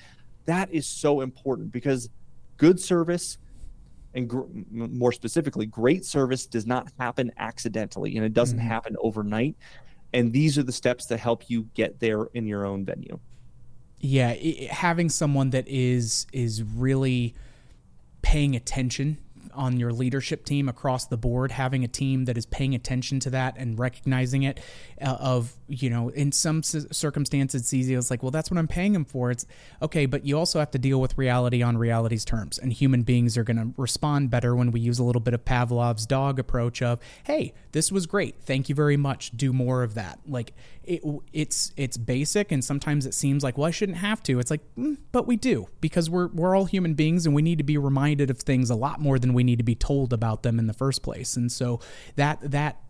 That 0.45 0.71
is 0.71 0.87
so 0.87 1.19
important 1.19 1.71
because 1.71 2.09
good 2.57 2.79
service 2.79 3.37
and 4.13 4.29
gr- 4.29 4.43
more 4.71 5.11
specifically, 5.11 5.65
great 5.65 6.05
service 6.05 6.45
does 6.45 6.65
not 6.65 6.87
happen 6.99 7.31
accidentally 7.37 8.17
and 8.17 8.25
it 8.25 8.33
doesn't 8.33 8.57
mm-hmm. 8.57 8.67
happen 8.67 8.95
overnight. 9.01 9.55
And 10.13 10.33
these 10.33 10.57
are 10.57 10.63
the 10.63 10.71
steps 10.71 11.05
that 11.07 11.19
help 11.19 11.49
you 11.49 11.69
get 11.73 11.99
there 11.99 12.25
in 12.33 12.45
your 12.45 12.65
own 12.65 12.85
venue. 12.85 13.19
Yeah, 13.99 14.31
it, 14.31 14.71
having 14.71 15.09
someone 15.09 15.51
that 15.51 15.67
is 15.67 16.25
is 16.33 16.63
really 16.63 17.35
paying 18.21 18.55
attention 18.55 19.17
on 19.53 19.79
your 19.79 19.91
leadership 19.91 20.45
team 20.45 20.69
across 20.69 21.05
the 21.07 21.17
board, 21.17 21.51
having 21.51 21.83
a 21.83 21.87
team 21.87 22.25
that 22.25 22.37
is 22.37 22.45
paying 22.45 22.75
attention 22.75 23.19
to 23.21 23.29
that 23.31 23.55
and 23.57 23.77
recognizing 23.79 24.43
it. 24.43 24.59
Uh, 25.01 25.17
of 25.19 25.53
you 25.67 25.89
know, 25.89 26.09
in 26.09 26.31
some 26.31 26.61
circumstances, 26.63 27.61
it's 27.61 27.73
easy. 27.73 27.93
It's 27.93 28.11
like, 28.11 28.21
well, 28.21 28.31
that's 28.31 28.51
what 28.51 28.57
I'm 28.57 28.67
paying 28.67 28.93
them 28.93 29.05
for. 29.05 29.31
It's 29.31 29.45
okay, 29.81 30.05
but 30.05 30.25
you 30.25 30.37
also 30.37 30.59
have 30.59 30.71
to 30.71 30.79
deal 30.79 31.01
with 31.01 31.17
reality 31.17 31.63
on 31.63 31.77
reality's 31.77 32.25
terms, 32.25 32.57
and 32.57 32.71
human 32.71 33.03
beings 33.03 33.37
are 33.37 33.43
going 33.43 33.57
to 33.57 33.73
respond 33.77 34.29
better 34.29 34.55
when 34.55 34.71
we 34.71 34.79
use 34.79 34.99
a 34.99 35.03
little 35.03 35.21
bit 35.21 35.33
of 35.33 35.45
Pavlov's 35.45 36.05
dog 36.05 36.39
approach 36.39 36.81
of, 36.81 36.99
hey, 37.23 37.53
this 37.71 37.91
was 37.91 38.05
great, 38.05 38.35
thank 38.41 38.69
you 38.69 38.75
very 38.75 38.97
much, 38.97 39.31
do 39.31 39.53
more 39.53 39.83
of 39.83 39.93
that. 39.95 40.19
Like 40.27 40.53
it, 40.83 41.01
it's 41.31 41.73
it's 41.77 41.97
basic, 41.97 42.51
and 42.51 42.63
sometimes 42.63 43.05
it 43.05 43.13
seems 43.13 43.43
like, 43.43 43.57
well, 43.57 43.67
I 43.67 43.71
shouldn't 43.71 43.99
have 43.99 44.21
to. 44.23 44.39
It's 44.39 44.51
like, 44.51 44.61
mm, 44.77 44.97
but 45.11 45.27
we 45.27 45.35
do 45.35 45.67
because 45.79 46.09
we're 46.09 46.27
we're 46.27 46.55
all 46.55 46.65
human 46.65 46.95
beings, 46.95 47.25
and 47.25 47.35
we 47.35 47.41
need 47.41 47.59
to 47.59 47.63
be 47.63 47.77
reminded 47.77 48.29
of 48.29 48.39
things 48.39 48.69
a 48.69 48.75
lot 48.75 48.99
more 48.99 49.19
than 49.19 49.33
we 49.33 49.40
need 49.43 49.57
to 49.57 49.63
be 49.63 49.75
told 49.75 50.13
about 50.13 50.43
them 50.43 50.59
in 50.59 50.67
the 50.67 50.73
first 50.73 51.03
place. 51.03 51.35
And 51.35 51.51
so 51.51 51.79
that 52.15 52.39
that 52.51 52.81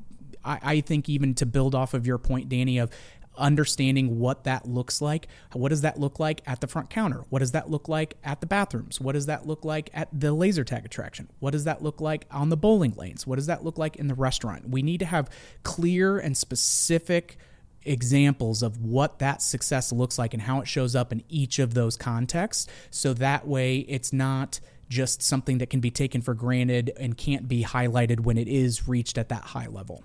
I, 0.43 0.59
I 0.63 0.81
think 0.81 1.09
even 1.09 1.33
to 1.35 1.45
build 1.45 1.75
off 1.75 1.93
of 1.93 2.07
your 2.07 2.17
point, 2.17 2.49
Danny, 2.49 2.77
of 2.77 2.91
understanding 3.37 4.19
what 4.19 4.43
that 4.43 4.67
looks 4.67 5.01
like. 5.01 5.27
What 5.53 5.69
does 5.69 5.81
that 5.81 5.99
look 5.99 6.19
like 6.19 6.41
at 6.45 6.61
the 6.61 6.67
front 6.67 6.89
counter? 6.89 7.23
What 7.29 7.39
does 7.39 7.53
that 7.53 7.69
look 7.69 7.87
like 7.87 8.17
at 8.23 8.41
the 8.41 8.47
bathrooms? 8.47 8.99
What 8.99 9.13
does 9.13 9.25
that 9.27 9.47
look 9.47 9.63
like 9.63 9.89
at 9.93 10.09
the 10.11 10.33
laser 10.33 10.63
tag 10.63 10.85
attraction? 10.85 11.29
What 11.39 11.51
does 11.51 11.63
that 11.63 11.81
look 11.81 12.01
like 12.01 12.25
on 12.31 12.49
the 12.49 12.57
bowling 12.57 12.93
lanes? 12.95 13.25
What 13.25 13.37
does 13.37 13.47
that 13.47 13.63
look 13.63 13.77
like 13.77 13.95
in 13.95 14.07
the 14.07 14.15
restaurant? 14.15 14.69
We 14.69 14.81
need 14.81 14.99
to 14.99 15.05
have 15.05 15.29
clear 15.63 16.19
and 16.19 16.35
specific 16.35 17.37
examples 17.83 18.61
of 18.61 18.77
what 18.77 19.19
that 19.19 19.41
success 19.41 19.91
looks 19.91 20.19
like 20.19 20.33
and 20.33 20.43
how 20.43 20.61
it 20.61 20.67
shows 20.67 20.95
up 20.95 21.11
in 21.11 21.23
each 21.29 21.57
of 21.57 21.73
those 21.73 21.97
contexts 21.97 22.67
so 22.91 23.11
that 23.13 23.47
way 23.47 23.79
it's 23.79 24.13
not 24.13 24.59
just 24.91 25.23
something 25.23 25.57
that 25.57 25.69
can 25.69 25.79
be 25.79 25.89
taken 25.89 26.21
for 26.21 26.33
granted 26.33 26.91
and 26.99 27.17
can't 27.17 27.47
be 27.47 27.63
highlighted 27.63 28.19
when 28.19 28.37
it 28.37 28.47
is 28.47 28.87
reached 28.87 29.17
at 29.17 29.29
that 29.29 29.41
high 29.41 29.67
level. 29.67 30.03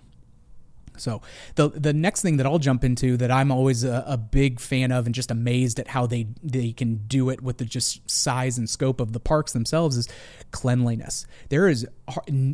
So 0.99 1.21
the 1.57 1.69
the 1.69 1.93
next 1.93 2.23
thing 2.23 2.39
that 2.39 2.47
I'll 2.47 2.59
jump 2.59 2.85
into 2.85 3.19
that 3.19 3.31
I'm 3.31 3.51
always 3.51 3.85
a, 3.85 4.03
a, 4.07 4.17
big 4.17 4.61
fan 4.61 4.93
of 4.93 5.05
and 5.05 5.15
just 5.15 5.31
amazed 5.31 5.79
at 5.79 5.89
how 5.89 6.07
they 6.07 6.29
they 6.43 6.73
can 6.73 7.07
do 7.07 7.29
it 7.29 7.43
with 7.43 7.59
the 7.59 7.67
just 7.67 8.09
size 8.11 8.57
and 8.57 8.69
scope 8.69 8.99
of 8.99 9.13
the 9.13 9.21
parks 9.21 9.53
themselves 9.53 9.97
is 9.97 10.09
cleanliness. 10.53 11.27
There 11.51 11.69
is 11.69 11.87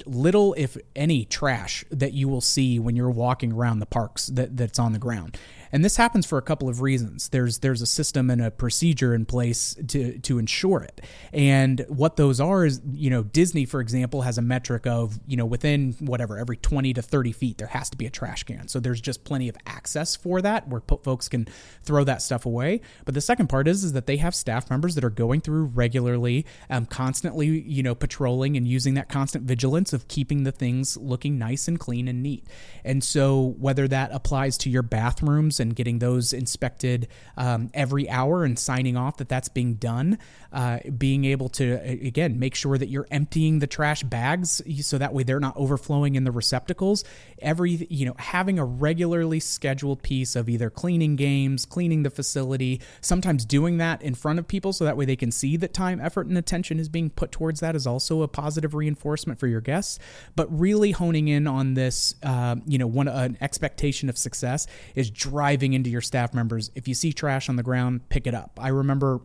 little 0.07 0.55
if 0.59 0.77
any 0.97 1.25
trash 1.25 1.85
that 1.91 2.15
you 2.15 2.29
will 2.29 2.41
see 2.41 2.79
when 2.79 2.97
you're 2.97 3.11
walking 3.11 3.53
around 3.53 3.79
the 3.79 3.87
parks 3.87 4.27
that 4.29 4.57
that's 4.57 4.79
on 4.79 4.93
the 4.93 4.99
ground. 4.99 5.39
And 5.73 5.85
this 5.85 5.97
happens 5.97 6.27
for 6.27 6.39
a 6.39 6.43
couple 6.43 6.69
of 6.69 6.83
reasons. 6.83 7.31
There's 7.31 7.59
there's 7.59 7.81
a 7.81 7.87
system 7.87 8.31
and 8.31 8.43
a 8.43 8.51
procedure 8.51 9.15
in 9.15 9.25
place 9.25 9.75
to 9.89 10.19
to 10.19 10.39
ensure 10.39 10.83
it. 10.83 11.01
And 11.33 11.85
what 11.89 12.17
those 12.17 12.41
are 12.41 12.67
is, 12.67 12.81
you 12.93 13.09
know, 13.09 13.23
Disney, 13.23 13.65
for 13.65 13.81
example, 13.81 14.23
has 14.23 14.37
a 14.37 14.43
metric 14.43 14.87
of, 14.87 15.19
you 15.27 15.37
know, 15.37 15.47
within 15.47 15.95
whatever, 16.01 16.39
every 16.39 16.57
20 16.57 16.93
to 16.95 17.03
30 17.03 17.33
feet, 17.33 17.59
there 17.59 17.69
has 17.69 17.89
to 17.91 17.97
be 17.97 18.07
a 18.07 18.11
trash 18.11 18.43
can. 18.45 18.69
So 18.69 18.81
there's 18.81 19.01
just 19.01 19.25
plenty 19.25 19.49
of 19.49 19.57
access 19.67 20.15
for 20.15 20.43
that 20.43 20.69
where 20.69 20.83
folks 21.03 21.29
can 21.29 21.47
throw 21.83 22.05
that 22.05 22.21
stuff 22.21 22.45
away. 22.45 22.83
But 23.05 23.15
the 23.15 23.21
second 23.21 23.49
part 23.49 23.67
is, 23.67 23.83
is 23.83 23.93
that 23.93 24.07
they 24.07 24.19
have 24.19 24.35
staff 24.35 24.69
members 24.71 24.95
that 24.97 25.05
are 25.05 25.11
going 25.11 25.41
through 25.41 25.65
regularly, 25.67 26.45
um, 26.69 26.85
constantly, 26.85 27.47
you 27.47 27.83
know, 27.83 27.95
patrolling 27.95 28.57
and 28.57 28.69
using 28.69 28.95
that 28.95 29.09
constant 29.09 29.45
vigilance 29.45 29.93
of 29.93 30.09
keeping 30.09 30.45
the 30.45 30.53
things 30.53 30.97
looking 30.97 31.39
nice 31.39 31.67
and 31.67 31.81
clean 31.81 32.09
and 32.09 32.23
neat. 32.23 32.47
And 32.85 33.03
so 33.03 33.55
whether 33.59 33.89
that 33.89 34.11
applies 34.13 34.59
to 34.59 34.71
your 34.71 34.83
bathrooms 34.83 35.61
and 35.63 35.75
getting 35.75 36.01
those 36.01 36.35
inspected 36.35 37.09
um, 37.39 37.71
every 37.73 38.11
hour 38.11 38.45
and 38.45 38.59
signing 38.59 38.97
off 38.97 39.17
that 39.17 39.31
that's 39.31 39.49
being 39.49 39.77
done. 39.77 40.19
Uh, 40.53 40.79
being 40.99 41.25
able 41.25 41.49
to, 41.49 41.81
again, 41.83 42.39
make 42.39 42.55
sure 42.55 42.77
that 42.77 42.91
you're 42.91 43.07
emptying 43.11 43.61
the 43.61 43.67
trash 43.67 44.03
bags 44.03 44.61
so 44.83 44.99
that 44.99 45.15
way 45.15 45.23
they're 45.23 45.41
not 45.41 45.57
overflowing 45.57 46.15
in 46.15 46.25
the 46.25 46.31
receptacles. 46.31 47.05
Every, 47.41 47.71
you 47.89 48.05
know, 48.05 48.15
having 48.19 48.59
a 48.59 48.65
regularly 48.65 49.41
scheduled 49.41 50.03
piece 50.03 50.37
of 50.37 50.51
either 50.51 50.69
cleaning 50.69 51.17
games, 51.17 51.65
cleaning 51.65 52.03
the 52.03 52.11
facility, 52.11 52.83
sometimes 53.01 53.47
doing 53.47 53.79
that 53.79 54.03
in 54.03 54.15
front 54.15 54.39
of 54.39 54.47
people 54.47 54.75
so 54.75 54.85
that 54.85 54.97
way 54.97 55.07
they 55.07 55.17
can 55.17 55.31
see 55.31 55.57
that 55.57 55.73
time, 55.73 56.01
effort, 56.01 56.27
and 56.27 56.37
attention 56.37 56.79
is 56.79 56.91
being 56.91 57.09
put 57.09 57.33
towards 57.33 57.61
that 57.61 57.75
is 57.75 57.87
also 57.87 58.21
a 58.21 58.29
positive 58.29 58.75
reinforcement 58.75 59.41
for 59.41 59.47
your 59.47 59.63
guests. 59.63 59.99
But 60.37 60.49
really 60.51 60.91
honing 60.91 61.29
in 61.29 61.47
on 61.47 61.75
this, 61.75 62.15
uh, 62.23 62.57
you 62.67 62.77
know, 62.77 62.87
one 62.87 63.09
an 63.09 63.39
expectation 63.41 64.09
of 64.09 64.19
success 64.19 64.67
is 64.95 65.11
driving 65.11 65.52
into 65.61 65.91
your 65.91 66.01
staff 66.01 66.33
members. 66.33 66.71
If 66.75 66.89
you 66.89 66.95
see 66.95 67.13
trash 67.13 67.49
on 67.49 67.57
the 67.57 67.63
ground, 67.63 68.09
pick 68.09 68.27
it 68.27 68.35
up. 68.35 68.59
I 68.61 68.69
remember 68.69 69.21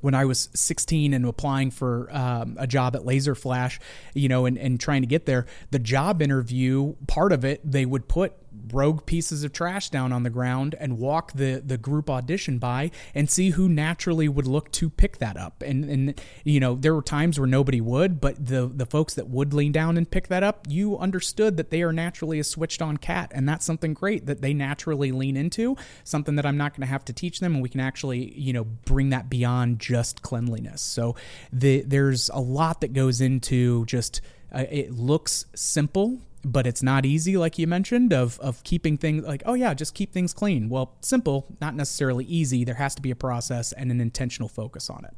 when 0.00 0.14
I 0.14 0.24
was 0.24 0.48
16 0.54 1.12
and 1.12 1.26
applying 1.26 1.70
for 1.70 2.08
um, 2.10 2.56
a 2.58 2.66
job 2.66 2.96
at 2.96 3.04
Laser 3.04 3.34
Flash, 3.34 3.78
you 4.14 4.28
know, 4.28 4.46
and, 4.46 4.58
and 4.58 4.80
trying 4.80 5.02
to 5.02 5.06
get 5.06 5.26
there, 5.26 5.46
the 5.70 5.78
job 5.78 6.22
interview 6.22 6.94
part 7.06 7.32
of 7.32 7.44
it, 7.44 7.60
they 7.70 7.84
would 7.84 8.08
put 8.08 8.32
rogue 8.72 9.06
pieces 9.06 9.44
of 9.44 9.52
trash 9.52 9.90
down 9.90 10.12
on 10.12 10.22
the 10.22 10.30
ground 10.30 10.74
and 10.78 10.98
walk 10.98 11.32
the 11.32 11.62
the 11.64 11.78
group 11.78 12.10
audition 12.10 12.58
by 12.58 12.90
and 13.14 13.30
see 13.30 13.50
who 13.50 13.68
naturally 13.68 14.28
would 14.28 14.46
look 14.46 14.70
to 14.72 14.90
pick 14.90 15.18
that 15.18 15.36
up. 15.36 15.62
And 15.62 15.84
and 15.84 16.20
you 16.44 16.60
know 16.60 16.74
there 16.74 16.94
were 16.94 17.02
times 17.02 17.38
where 17.38 17.46
nobody 17.46 17.80
would 17.80 18.20
but 18.20 18.44
the 18.44 18.70
the 18.72 18.86
folks 18.86 19.14
that 19.14 19.28
would 19.28 19.52
lean 19.52 19.72
down 19.72 19.96
and 19.96 20.10
pick 20.10 20.28
that 20.28 20.42
up 20.42 20.66
you 20.68 20.98
understood 20.98 21.56
that 21.56 21.70
they 21.70 21.82
are 21.82 21.92
naturally 21.92 22.38
a 22.38 22.44
switched 22.44 22.82
on 22.82 22.96
cat. 22.96 23.32
And 23.34 23.48
that's 23.48 23.64
something 23.64 23.94
great 23.94 24.26
that 24.26 24.42
they 24.42 24.54
naturally 24.54 25.12
lean 25.12 25.36
into 25.36 25.76
something 26.04 26.36
that 26.36 26.46
I'm 26.46 26.56
not 26.56 26.72
going 26.72 26.82
to 26.82 26.92
have 26.92 27.04
to 27.06 27.12
teach 27.12 27.40
them. 27.40 27.54
And 27.54 27.62
we 27.62 27.68
can 27.68 27.80
actually 27.80 28.38
you 28.38 28.52
know 28.52 28.64
bring 28.64 29.10
that 29.10 29.30
beyond 29.30 29.78
just 29.78 30.22
cleanliness. 30.22 30.82
So 30.82 31.16
the 31.52 31.82
there's 31.82 32.30
a 32.30 32.40
lot 32.40 32.80
that 32.80 32.92
goes 32.92 33.20
into 33.20 33.84
just 33.86 34.20
uh, 34.52 34.64
it 34.70 34.92
looks 34.92 35.46
simple 35.54 36.20
but 36.44 36.66
it's 36.66 36.82
not 36.82 37.04
easy 37.04 37.36
like 37.36 37.58
you 37.58 37.66
mentioned 37.66 38.12
of 38.12 38.38
of 38.40 38.62
keeping 38.64 38.96
things 38.96 39.24
like 39.24 39.42
oh 39.46 39.54
yeah 39.54 39.74
just 39.74 39.94
keep 39.94 40.12
things 40.12 40.32
clean 40.32 40.68
well 40.68 40.96
simple 41.00 41.46
not 41.60 41.74
necessarily 41.74 42.24
easy 42.24 42.64
there 42.64 42.76
has 42.76 42.94
to 42.94 43.02
be 43.02 43.10
a 43.10 43.16
process 43.16 43.72
and 43.72 43.90
an 43.90 44.00
intentional 44.00 44.48
focus 44.48 44.88
on 44.88 45.04
it 45.04 45.14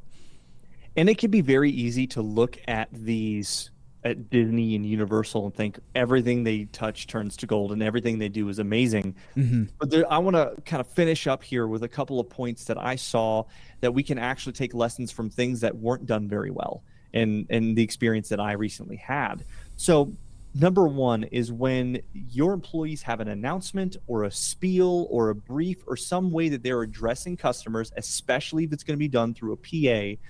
and 0.96 1.08
it 1.08 1.18
can 1.18 1.30
be 1.30 1.40
very 1.40 1.70
easy 1.70 2.06
to 2.08 2.22
look 2.22 2.58
at 2.68 2.88
these 2.92 3.70
at 4.04 4.30
Disney 4.30 4.74
and 4.74 4.84
Universal 4.84 5.46
and 5.46 5.54
think 5.54 5.78
everything 5.94 6.42
they 6.42 6.64
touch 6.66 7.06
turns 7.06 7.36
to 7.36 7.46
gold 7.46 7.72
and 7.72 7.82
everything 7.82 8.18
they 8.18 8.28
do 8.28 8.48
is 8.48 8.58
amazing. 8.58 9.14
Mm-hmm. 9.36 9.64
But 9.78 9.90
there, 9.90 10.10
I 10.12 10.18
want 10.18 10.34
to 10.34 10.60
kind 10.62 10.80
of 10.80 10.88
finish 10.88 11.26
up 11.26 11.42
here 11.42 11.68
with 11.68 11.84
a 11.84 11.88
couple 11.88 12.18
of 12.18 12.28
points 12.28 12.64
that 12.64 12.78
I 12.78 12.96
saw 12.96 13.44
that 13.80 13.94
we 13.94 14.02
can 14.02 14.18
actually 14.18 14.54
take 14.54 14.74
lessons 14.74 15.12
from 15.12 15.30
things 15.30 15.60
that 15.60 15.76
weren't 15.76 16.06
done 16.06 16.28
very 16.28 16.50
well 16.50 16.82
and 17.14 17.46
and 17.50 17.76
the 17.76 17.82
experience 17.82 18.28
that 18.30 18.40
I 18.40 18.52
recently 18.52 18.96
had. 18.96 19.44
So 19.76 20.12
number 20.54 20.86
one 20.86 21.24
is 21.24 21.50
when 21.52 22.02
your 22.12 22.52
employees 22.52 23.02
have 23.02 23.20
an 23.20 23.28
announcement 23.28 23.96
or 24.06 24.24
a 24.24 24.30
spiel 24.30 25.06
or 25.10 25.30
a 25.30 25.34
brief 25.34 25.82
or 25.86 25.96
some 25.96 26.30
way 26.30 26.48
that 26.50 26.62
they're 26.62 26.82
addressing 26.82 27.36
customers, 27.36 27.92
especially 27.96 28.64
if 28.64 28.72
it's 28.72 28.84
going 28.84 28.96
to 28.96 28.98
be 28.98 29.08
done 29.08 29.34
through 29.34 29.52
a 29.52 29.56
PA, 29.56 30.20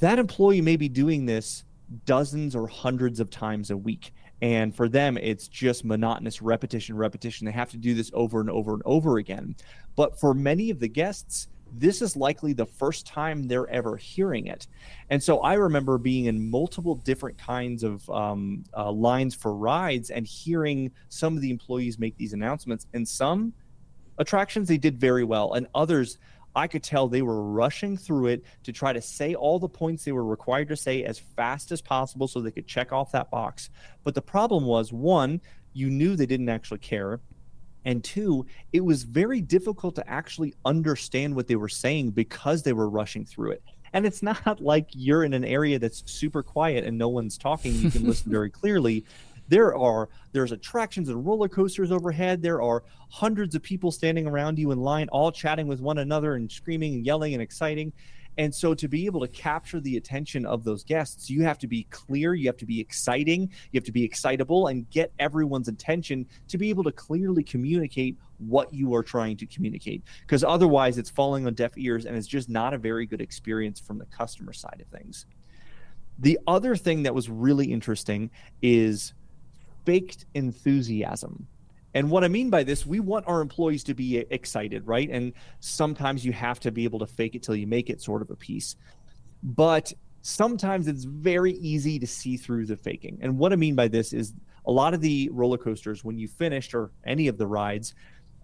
that 0.00 0.18
employee 0.18 0.60
may 0.60 0.76
be 0.76 0.88
doing 0.88 1.24
this 1.26 1.64
dozens 2.04 2.54
or 2.54 2.66
hundreds 2.66 3.20
of 3.20 3.30
times 3.30 3.70
a 3.70 3.76
week. 3.76 4.12
And 4.42 4.74
for 4.74 4.88
them, 4.88 5.16
it's 5.16 5.48
just 5.48 5.84
monotonous 5.84 6.42
repetition, 6.42 6.96
repetition. 6.96 7.46
They 7.46 7.52
have 7.52 7.70
to 7.70 7.78
do 7.78 7.94
this 7.94 8.10
over 8.12 8.40
and 8.40 8.50
over 8.50 8.74
and 8.74 8.82
over 8.84 9.16
again. 9.16 9.56
But 9.96 10.18
for 10.18 10.34
many 10.34 10.70
of 10.70 10.80
the 10.80 10.88
guests, 10.88 11.48
this 11.78 12.02
is 12.02 12.16
likely 12.16 12.52
the 12.52 12.66
first 12.66 13.06
time 13.06 13.42
they're 13.44 13.68
ever 13.68 13.96
hearing 13.96 14.46
it. 14.46 14.66
And 15.10 15.22
so 15.22 15.40
I 15.40 15.54
remember 15.54 15.98
being 15.98 16.26
in 16.26 16.50
multiple 16.50 16.94
different 16.94 17.38
kinds 17.38 17.82
of 17.82 18.08
um, 18.10 18.64
uh, 18.76 18.90
lines 18.90 19.34
for 19.34 19.54
rides 19.54 20.10
and 20.10 20.26
hearing 20.26 20.92
some 21.08 21.36
of 21.36 21.42
the 21.42 21.50
employees 21.50 21.98
make 21.98 22.16
these 22.16 22.32
announcements. 22.32 22.86
And 22.94 23.06
some 23.06 23.52
attractions 24.18 24.68
they 24.68 24.78
did 24.78 24.98
very 24.98 25.24
well, 25.24 25.54
and 25.54 25.66
others 25.74 26.18
I 26.56 26.68
could 26.68 26.84
tell 26.84 27.08
they 27.08 27.22
were 27.22 27.42
rushing 27.42 27.96
through 27.96 28.28
it 28.28 28.44
to 28.62 28.72
try 28.72 28.92
to 28.92 29.02
say 29.02 29.34
all 29.34 29.58
the 29.58 29.68
points 29.68 30.04
they 30.04 30.12
were 30.12 30.24
required 30.24 30.68
to 30.68 30.76
say 30.76 31.02
as 31.02 31.18
fast 31.18 31.72
as 31.72 31.80
possible 31.80 32.28
so 32.28 32.40
they 32.40 32.52
could 32.52 32.68
check 32.68 32.92
off 32.92 33.10
that 33.12 33.30
box. 33.30 33.70
But 34.04 34.14
the 34.14 34.22
problem 34.22 34.64
was 34.64 34.92
one, 34.92 35.40
you 35.72 35.90
knew 35.90 36.14
they 36.14 36.26
didn't 36.26 36.48
actually 36.48 36.78
care 36.78 37.20
and 37.84 38.02
two 38.02 38.46
it 38.72 38.84
was 38.84 39.02
very 39.02 39.40
difficult 39.40 39.94
to 39.96 40.08
actually 40.08 40.54
understand 40.64 41.34
what 41.34 41.46
they 41.46 41.56
were 41.56 41.68
saying 41.68 42.10
because 42.10 42.62
they 42.62 42.72
were 42.72 42.88
rushing 42.88 43.24
through 43.24 43.52
it. 43.52 43.62
And 43.92 44.06
it's 44.06 44.22
not 44.22 44.60
like 44.60 44.88
you're 44.92 45.24
in 45.24 45.32
an 45.32 45.44
area 45.44 45.78
that's 45.78 46.02
super 46.10 46.42
quiet 46.42 46.84
and 46.84 46.96
no 46.96 47.08
one's 47.08 47.38
talking 47.38 47.72
you 47.74 47.90
can 47.90 48.04
listen 48.04 48.30
very 48.30 48.50
clearly. 48.60 49.04
There 49.48 49.76
are 49.76 50.08
there's 50.32 50.52
attractions 50.52 51.10
and 51.10 51.24
roller 51.26 51.48
coasters 51.48 51.92
overhead. 51.92 52.42
There 52.42 52.62
are 52.62 52.82
hundreds 53.10 53.54
of 53.54 53.62
people 53.62 53.92
standing 53.92 54.26
around 54.26 54.58
you 54.58 54.70
in 54.72 54.80
line 54.80 55.08
all 55.10 55.30
chatting 55.30 55.66
with 55.66 55.80
one 55.80 55.98
another 55.98 56.34
and 56.34 56.50
screaming 56.50 56.94
and 56.94 57.06
yelling 57.06 57.34
and 57.34 57.42
exciting 57.42 57.92
and 58.36 58.54
so 58.54 58.74
to 58.74 58.88
be 58.88 59.06
able 59.06 59.20
to 59.20 59.28
capture 59.28 59.80
the 59.80 59.96
attention 59.96 60.44
of 60.44 60.64
those 60.64 60.82
guests, 60.82 61.30
you 61.30 61.42
have 61.42 61.58
to 61.58 61.66
be 61.66 61.84
clear, 61.90 62.34
you 62.34 62.46
have 62.46 62.56
to 62.56 62.66
be 62.66 62.80
exciting, 62.80 63.42
you 63.70 63.78
have 63.78 63.84
to 63.84 63.92
be 63.92 64.02
excitable 64.02 64.68
and 64.68 64.88
get 64.90 65.12
everyone's 65.18 65.68
attention 65.68 66.26
to 66.48 66.58
be 66.58 66.70
able 66.70 66.84
to 66.84 66.92
clearly 66.92 67.42
communicate 67.42 68.16
what 68.38 68.72
you 68.74 68.94
are 68.94 69.02
trying 69.02 69.36
to 69.36 69.46
communicate. 69.46 70.02
Because 70.22 70.42
otherwise 70.42 70.98
it's 70.98 71.10
falling 71.10 71.46
on 71.46 71.54
deaf 71.54 71.72
ears 71.76 72.06
and 72.06 72.16
it's 72.16 72.26
just 72.26 72.48
not 72.48 72.74
a 72.74 72.78
very 72.78 73.06
good 73.06 73.20
experience 73.20 73.78
from 73.78 73.98
the 73.98 74.06
customer 74.06 74.52
side 74.52 74.80
of 74.80 74.98
things. 74.98 75.26
The 76.18 76.38
other 76.46 76.76
thing 76.76 77.04
that 77.04 77.14
was 77.14 77.28
really 77.28 77.72
interesting 77.72 78.30
is 78.62 79.14
faked 79.84 80.26
enthusiasm. 80.34 81.46
And 81.94 82.10
what 82.10 82.24
I 82.24 82.28
mean 82.28 82.50
by 82.50 82.64
this, 82.64 82.84
we 82.84 83.00
want 83.00 83.26
our 83.28 83.40
employees 83.40 83.84
to 83.84 83.94
be 83.94 84.18
excited, 84.18 84.86
right? 84.86 85.08
And 85.10 85.32
sometimes 85.60 86.24
you 86.24 86.32
have 86.32 86.60
to 86.60 86.72
be 86.72 86.84
able 86.84 86.98
to 86.98 87.06
fake 87.06 87.34
it 87.34 87.42
till 87.42 87.56
you 87.56 87.66
make 87.66 87.88
it, 87.88 88.02
sort 88.02 88.20
of 88.20 88.30
a 88.30 88.36
piece. 88.36 88.76
But 89.42 89.92
sometimes 90.22 90.88
it's 90.88 91.04
very 91.04 91.52
easy 91.54 91.98
to 91.98 92.06
see 92.06 92.36
through 92.36 92.66
the 92.66 92.76
faking. 92.76 93.18
And 93.20 93.38
what 93.38 93.52
I 93.52 93.56
mean 93.56 93.74
by 93.74 93.88
this 93.88 94.12
is 94.12 94.34
a 94.66 94.72
lot 94.72 94.94
of 94.94 95.00
the 95.00 95.28
roller 95.32 95.58
coasters, 95.58 96.02
when 96.02 96.18
you 96.18 96.26
finished 96.26 96.74
or 96.74 96.90
any 97.04 97.28
of 97.28 97.38
the 97.38 97.46
rides, 97.46 97.94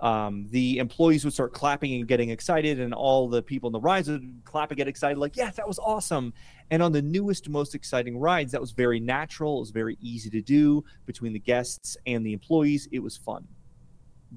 um, 0.00 0.46
the 0.50 0.78
employees 0.78 1.24
would 1.24 1.34
start 1.34 1.52
clapping 1.52 1.94
and 1.94 2.08
getting 2.08 2.30
excited, 2.30 2.80
and 2.80 2.94
all 2.94 3.28
the 3.28 3.42
people 3.42 3.68
in 3.68 3.72
the 3.72 3.80
rides 3.80 4.08
would 4.08 4.40
clap 4.44 4.70
and 4.70 4.78
get 4.78 4.88
excited, 4.88 5.18
like, 5.18 5.36
yes, 5.36 5.56
that 5.56 5.68
was 5.68 5.78
awesome. 5.78 6.32
And 6.70 6.82
on 6.82 6.92
the 6.92 7.02
newest, 7.02 7.48
most 7.48 7.74
exciting 7.74 8.18
rides, 8.18 8.52
that 8.52 8.60
was 8.60 8.72
very 8.72 9.00
natural. 9.00 9.58
It 9.58 9.60
was 9.60 9.70
very 9.70 9.98
easy 10.00 10.30
to 10.30 10.40
do 10.40 10.84
between 11.04 11.32
the 11.32 11.38
guests 11.38 11.96
and 12.06 12.24
the 12.24 12.32
employees. 12.32 12.88
It 12.92 13.00
was 13.00 13.16
fun. 13.16 13.46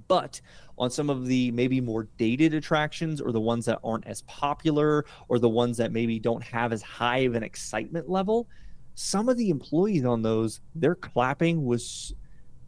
But 0.07 0.41
on 0.77 0.89
some 0.89 1.09
of 1.09 1.27
the 1.27 1.51
maybe 1.51 1.79
more 1.79 2.07
dated 2.17 2.53
attractions 2.55 3.21
or 3.21 3.31
the 3.31 3.39
ones 3.39 3.65
that 3.65 3.79
aren't 3.83 4.07
as 4.07 4.23
popular 4.23 5.05
or 5.27 5.37
the 5.37 5.49
ones 5.49 5.77
that 5.77 5.91
maybe 5.91 6.19
don't 6.19 6.43
have 6.43 6.73
as 6.73 6.81
high 6.81 7.19
of 7.19 7.35
an 7.35 7.43
excitement 7.43 8.09
level, 8.09 8.47
some 8.95 9.29
of 9.29 9.37
the 9.37 9.49
employees 9.49 10.03
on 10.03 10.23
those, 10.23 10.61
their 10.75 10.95
clapping 10.95 11.63
was 11.63 12.15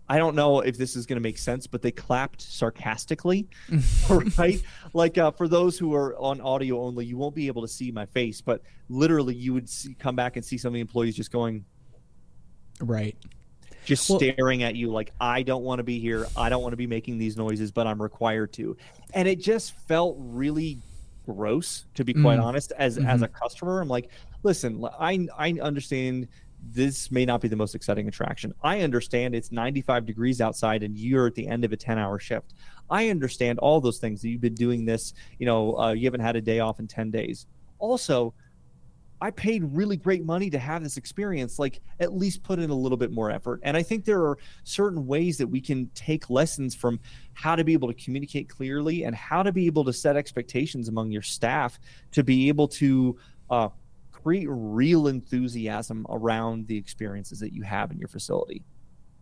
I 0.07 0.17
don't 0.17 0.35
know 0.35 0.59
if 0.59 0.77
this 0.77 0.95
is 0.95 1.05
going 1.05 1.17
to 1.17 1.21
make 1.21 1.37
sense, 1.37 1.65
but 1.65 1.81
they 1.81 1.91
clapped 1.91 2.41
sarcastically, 2.41 3.47
right? 4.37 4.61
Like 4.93 5.17
uh, 5.17 5.31
for 5.31 5.47
those 5.47 5.79
who 5.79 5.95
are 5.95 6.15
on 6.17 6.41
audio 6.41 6.81
only, 6.81 7.05
you 7.05 7.17
won't 7.17 7.35
be 7.35 7.47
able 7.47 7.63
to 7.63 7.67
see 7.67 7.91
my 7.91 8.05
face, 8.05 8.39
but 8.39 8.61
literally 8.87 9.33
you 9.33 9.53
would 9.53 9.67
see, 9.67 9.95
come 9.95 10.15
back 10.15 10.35
and 10.35 10.45
see 10.45 10.57
some 10.57 10.69
of 10.69 10.73
the 10.73 10.79
employees 10.79 11.15
just 11.15 11.31
going, 11.31 11.65
right, 12.81 13.17
just 13.85 14.07
well, 14.09 14.19
staring 14.19 14.61
at 14.61 14.75
you 14.75 14.91
like 14.91 15.11
I 15.19 15.41
don't 15.41 15.63
want 15.63 15.79
to 15.79 15.83
be 15.83 15.99
here, 15.99 16.27
I 16.37 16.49
don't 16.49 16.61
want 16.61 16.73
to 16.73 16.77
be 16.77 16.87
making 16.87 17.17
these 17.17 17.35
noises, 17.35 17.71
but 17.71 17.87
I'm 17.87 18.01
required 18.01 18.53
to, 18.53 18.77
and 19.13 19.27
it 19.27 19.39
just 19.39 19.75
felt 19.87 20.17
really 20.19 20.79
gross 21.25 21.85
to 21.95 22.03
be 22.03 22.13
quite 22.13 22.37
mm, 22.37 22.43
honest 22.43 22.71
as 22.77 22.99
mm-hmm. 22.99 23.07
as 23.07 23.23
a 23.23 23.27
customer. 23.27 23.81
I'm 23.81 23.87
like 23.87 24.09
listen 24.45 24.85
i 24.99 25.27
i 25.39 25.51
understand 25.59 26.27
this 26.71 27.11
may 27.11 27.25
not 27.25 27.41
be 27.41 27.47
the 27.47 27.55
most 27.55 27.75
exciting 27.75 28.07
attraction. 28.07 28.53
I 28.63 28.81
understand 28.81 29.35
it's 29.35 29.51
95 29.51 30.05
degrees 30.05 30.41
outside 30.41 30.83
and 30.83 30.97
you're 30.97 31.27
at 31.27 31.35
the 31.35 31.47
end 31.47 31.63
of 31.63 31.71
a 31.71 31.77
10 31.77 31.97
hour 31.97 32.19
shift. 32.19 32.53
I 32.89 33.09
understand 33.09 33.59
all 33.59 33.79
those 33.81 33.99
things 33.99 34.21
that 34.21 34.29
you've 34.29 34.41
been 34.41 34.55
doing 34.55 34.85
this, 34.85 35.13
you 35.39 35.45
know, 35.45 35.77
uh, 35.77 35.91
you 35.91 36.05
haven't 36.05 36.21
had 36.21 36.35
a 36.35 36.41
day 36.41 36.59
off 36.59 36.79
in 36.79 36.87
10 36.87 37.11
days. 37.11 37.47
Also, 37.79 38.33
I 39.21 39.31
paid 39.31 39.63
really 39.63 39.95
great 39.95 40.25
money 40.25 40.49
to 40.49 40.59
have 40.59 40.83
this 40.83 40.97
experience. 40.97 41.57
Like, 41.57 41.81
at 41.99 42.13
least 42.13 42.43
put 42.43 42.59
in 42.59 42.69
a 42.69 42.75
little 42.75 42.97
bit 42.97 43.11
more 43.11 43.31
effort. 43.31 43.61
And 43.63 43.77
I 43.77 43.81
think 43.81 44.03
there 44.03 44.21
are 44.21 44.37
certain 44.63 45.07
ways 45.07 45.37
that 45.37 45.47
we 45.47 45.61
can 45.61 45.89
take 45.95 46.29
lessons 46.29 46.75
from 46.75 46.99
how 47.33 47.55
to 47.55 47.63
be 47.63 47.73
able 47.73 47.87
to 47.87 47.93
communicate 47.93 48.49
clearly 48.49 49.03
and 49.03 49.15
how 49.15 49.41
to 49.41 49.51
be 49.51 49.67
able 49.67 49.85
to 49.85 49.93
set 49.93 50.17
expectations 50.17 50.89
among 50.89 51.11
your 51.11 51.21
staff 51.21 51.79
to 52.11 52.23
be 52.23 52.49
able 52.49 52.67
to 52.67 53.17
uh, 53.49 53.69
create 54.25 54.47
real 54.49 55.07
enthusiasm 55.07 56.03
around 56.09 56.65
the 56.65 56.75
experiences 56.75 57.37
that 57.37 57.53
you 57.53 57.61
have 57.61 57.91
in 57.91 57.99
your 57.99 58.07
facility. 58.07 58.63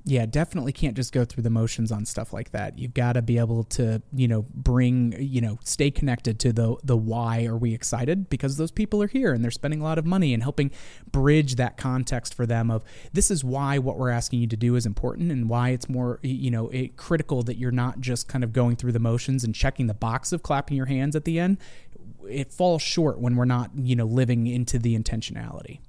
Yeah, 0.06 0.26
definitely 0.26 0.72
can't 0.72 0.96
just 0.96 1.14
go 1.14 1.24
through 1.24 1.44
the 1.44 1.50
motions 1.50 1.90
on 1.92 2.06
stuff 2.06 2.32
like 2.34 2.52
that. 2.52 2.78
You've 2.78 2.94
got 2.94 3.14
to 3.14 3.22
be 3.22 3.38
able 3.38 3.64
to, 3.66 4.02
you 4.14 4.28
know, 4.30 4.46
bring, 4.54 5.14
you 5.18 5.40
know, 5.40 5.60
stay 5.64 5.92
connected 5.92 6.40
to 6.42 6.54
the 6.54 6.76
the 6.84 6.98
why 6.98 7.46
are 7.46 7.58
we 7.58 7.74
excited 7.74 8.30
because 8.30 8.58
those 8.58 8.72
people 8.72 9.02
are 9.02 9.08
here 9.08 9.34
and 9.34 9.44
they're 9.44 9.52
spending 9.52 9.80
a 9.80 9.84
lot 9.84 9.98
of 9.98 10.06
money 10.06 10.34
and 10.34 10.44
helping 10.44 10.72
bridge 11.12 11.56
that 11.56 11.78
context 11.78 12.34
for 12.34 12.46
them 12.46 12.70
of 12.70 12.84
this 13.14 13.32
is 13.32 13.46
why 13.46 13.78
what 13.78 13.98
we're 13.98 14.10
asking 14.10 14.40
you 14.42 14.48
to 14.48 14.58
do 14.58 14.76
is 14.76 14.86
important 14.86 15.32
and 15.32 15.50
why 15.50 15.70
it's 15.70 15.88
more, 15.88 16.20
you 16.22 16.52
know, 16.52 16.68
it, 16.70 16.98
critical 16.98 17.42
that 17.44 17.58
you're 17.58 17.72
not 17.72 18.02
just 18.02 18.28
kind 18.28 18.44
of 18.44 18.52
going 18.52 18.76
through 18.76 18.92
the 18.92 19.00
motions 19.00 19.44
and 19.46 19.56
checking 19.56 19.88
the 19.88 19.94
box 19.94 20.34
of 20.34 20.44
clapping 20.44 20.76
your 20.76 20.88
hands 20.88 21.16
at 21.16 21.24
the 21.24 21.40
end 21.40 21.58
it 22.30 22.52
falls 22.52 22.82
short 22.82 23.20
when 23.20 23.36
we're 23.36 23.46
not 23.46 23.72
you 23.76 23.96
know 23.96 24.06
living 24.06 24.48
into 24.48 24.80
the 24.80 24.98
intentionality 24.98 25.80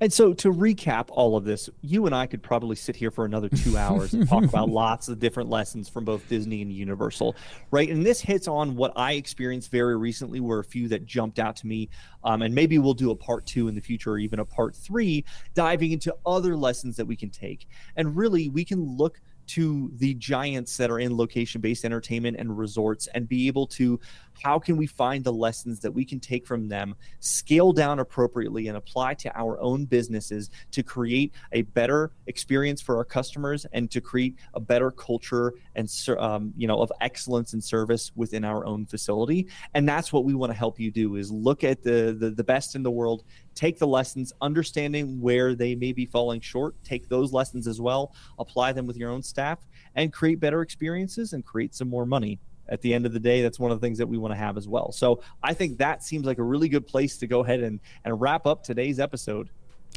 and 0.00 0.12
so 0.12 0.32
to 0.34 0.52
recap 0.52 1.06
all 1.08 1.36
of 1.36 1.44
this, 1.44 1.68
you 1.80 2.06
and 2.06 2.14
I 2.14 2.26
could 2.26 2.42
probably 2.42 2.76
sit 2.76 2.94
here 2.94 3.10
for 3.10 3.24
another 3.24 3.48
two 3.48 3.76
hours 3.76 4.14
and 4.14 4.28
talk 4.28 4.44
about 4.44 4.68
lots 4.70 5.08
of 5.08 5.18
different 5.18 5.50
lessons 5.50 5.88
from 5.88 6.04
both 6.04 6.28
Disney 6.28 6.62
and 6.62 6.72
Universal, 6.72 7.34
right? 7.72 7.88
And 7.88 8.06
this 8.06 8.20
hits 8.20 8.46
on 8.46 8.76
what 8.76 8.92
I 8.94 9.12
experienced 9.12 9.72
very 9.72 9.96
recently 9.96 10.38
were 10.38 10.60
a 10.60 10.64
few 10.64 10.86
that 10.88 11.04
jumped 11.04 11.40
out 11.40 11.56
to 11.56 11.66
me. 11.66 11.88
Um, 12.22 12.42
and 12.42 12.54
maybe 12.54 12.78
we'll 12.78 12.94
do 12.94 13.10
a 13.10 13.16
part 13.16 13.44
two 13.44 13.66
in 13.66 13.74
the 13.74 13.80
future 13.80 14.12
or 14.12 14.18
even 14.18 14.38
a 14.38 14.44
part 14.44 14.76
three, 14.76 15.24
diving 15.54 15.90
into 15.90 16.14
other 16.24 16.56
lessons 16.56 16.96
that 16.96 17.06
we 17.06 17.16
can 17.16 17.30
take. 17.30 17.66
And 17.96 18.16
really, 18.16 18.48
we 18.50 18.64
can 18.64 18.96
look 18.96 19.20
to 19.48 19.90
the 19.96 20.14
giants 20.14 20.76
that 20.76 20.90
are 20.90 21.00
in 21.00 21.16
location 21.16 21.60
based 21.60 21.84
entertainment 21.84 22.36
and 22.38 22.56
resorts 22.56 23.08
and 23.14 23.28
be 23.28 23.46
able 23.46 23.66
to 23.66 23.98
how 24.42 24.58
can 24.58 24.76
we 24.76 24.86
find 24.86 25.24
the 25.24 25.32
lessons 25.32 25.80
that 25.80 25.90
we 25.90 26.04
can 26.04 26.20
take 26.20 26.46
from 26.46 26.68
them, 26.68 26.94
scale 27.20 27.72
down 27.72 27.98
appropriately, 27.98 28.68
and 28.68 28.76
apply 28.76 29.14
to 29.14 29.36
our 29.38 29.60
own 29.60 29.84
businesses 29.84 30.50
to 30.70 30.82
create 30.82 31.32
a 31.52 31.62
better 31.62 32.12
experience 32.26 32.80
for 32.80 32.96
our 32.96 33.04
customers 33.04 33.66
and 33.72 33.90
to 33.90 34.00
create 34.00 34.36
a 34.54 34.60
better 34.60 34.90
culture 34.90 35.54
and 35.74 35.88
um, 36.18 36.52
you 36.56 36.66
know 36.66 36.80
of 36.80 36.92
excellence 37.00 37.52
and 37.52 37.62
service 37.62 38.12
within 38.14 38.44
our 38.44 38.64
own 38.64 38.86
facility? 38.86 39.46
And 39.74 39.88
that's 39.88 40.12
what 40.12 40.24
we 40.24 40.34
want 40.34 40.52
to 40.52 40.58
help 40.58 40.78
you 40.78 40.90
do: 40.90 41.16
is 41.16 41.30
look 41.30 41.64
at 41.64 41.82
the, 41.82 42.16
the 42.18 42.30
the 42.30 42.44
best 42.44 42.74
in 42.74 42.82
the 42.82 42.90
world, 42.90 43.24
take 43.54 43.78
the 43.78 43.86
lessons, 43.86 44.32
understanding 44.40 45.20
where 45.20 45.54
they 45.54 45.74
may 45.74 45.92
be 45.92 46.06
falling 46.06 46.40
short, 46.40 46.74
take 46.84 47.08
those 47.08 47.32
lessons 47.32 47.66
as 47.66 47.80
well, 47.80 48.14
apply 48.38 48.72
them 48.72 48.86
with 48.86 48.96
your 48.96 49.10
own 49.10 49.22
staff, 49.22 49.58
and 49.94 50.12
create 50.12 50.40
better 50.40 50.62
experiences 50.62 51.32
and 51.32 51.44
create 51.44 51.74
some 51.74 51.88
more 51.88 52.06
money 52.06 52.38
at 52.68 52.80
the 52.82 52.94
end 52.94 53.06
of 53.06 53.12
the 53.12 53.20
day, 53.20 53.42
that's 53.42 53.58
one 53.58 53.70
of 53.70 53.80
the 53.80 53.86
things 53.86 53.98
that 53.98 54.06
we 54.06 54.18
want 54.18 54.32
to 54.32 54.38
have 54.38 54.56
as 54.56 54.68
well. 54.68 54.92
So 54.92 55.22
I 55.42 55.54
think 55.54 55.78
that 55.78 56.02
seems 56.02 56.26
like 56.26 56.38
a 56.38 56.42
really 56.42 56.68
good 56.68 56.86
place 56.86 57.18
to 57.18 57.26
go 57.26 57.40
ahead 57.40 57.60
and, 57.60 57.80
and 58.04 58.20
wrap 58.20 58.46
up 58.46 58.62
today's 58.62 59.00
episode. 59.00 59.48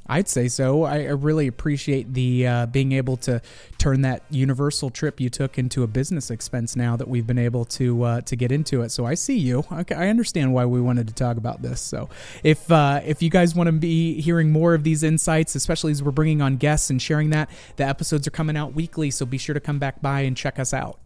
I'd 0.07 0.27
say 0.27 0.47
so. 0.47 0.83
I, 0.83 1.03
really 1.09 1.47
appreciate 1.47 2.13
the 2.13 2.47
uh, 2.47 2.65
being 2.65 2.91
able 2.93 3.17
to 3.17 3.41
turn 3.77 4.01
that 4.01 4.23
Universal 4.29 4.89
trip 4.89 5.19
you 5.19 5.29
took 5.29 5.57
into 5.57 5.83
a 5.83 5.87
business 5.87 6.31
expense. 6.31 6.75
Now 6.75 6.97
that 6.97 7.07
we've 7.07 7.27
been 7.27 7.37
able 7.37 7.65
to 7.65 8.03
uh, 8.03 8.21
to 8.21 8.35
get 8.35 8.51
into 8.51 8.81
it, 8.81 8.89
so 8.89 9.05
I 9.05 9.13
see 9.13 9.37
you. 9.37 9.63
Okay, 9.71 9.95
I 9.95 10.07
understand 10.07 10.53
why 10.53 10.65
we 10.65 10.81
wanted 10.81 11.07
to 11.07 11.13
talk 11.13 11.37
about 11.37 11.61
this. 11.61 11.79
So 11.79 12.09
if 12.43 12.71
uh, 12.71 13.01
if 13.05 13.21
you 13.21 13.29
guys 13.29 13.53
want 13.53 13.67
to 13.67 13.73
be 13.73 14.19
hearing 14.19 14.51
more 14.51 14.73
of 14.73 14.83
these 14.83 15.03
insights, 15.03 15.55
especially 15.55 15.91
as 15.91 16.01
we're 16.01 16.11
bringing 16.11 16.41
on 16.41 16.57
guests 16.57 16.89
and 16.89 17.01
sharing 17.01 17.29
that, 17.29 17.49
the 17.75 17.85
episodes 17.85 18.27
are 18.27 18.31
coming 18.31 18.57
out 18.57 18.73
weekly. 18.73 19.11
So 19.11 19.25
be 19.25 19.37
sure 19.37 19.53
to 19.53 19.61
come 19.61 19.77
back 19.77 20.01
by 20.01 20.21
and 20.21 20.35
check 20.35 20.57
us 20.57 20.73
out. 20.73 20.99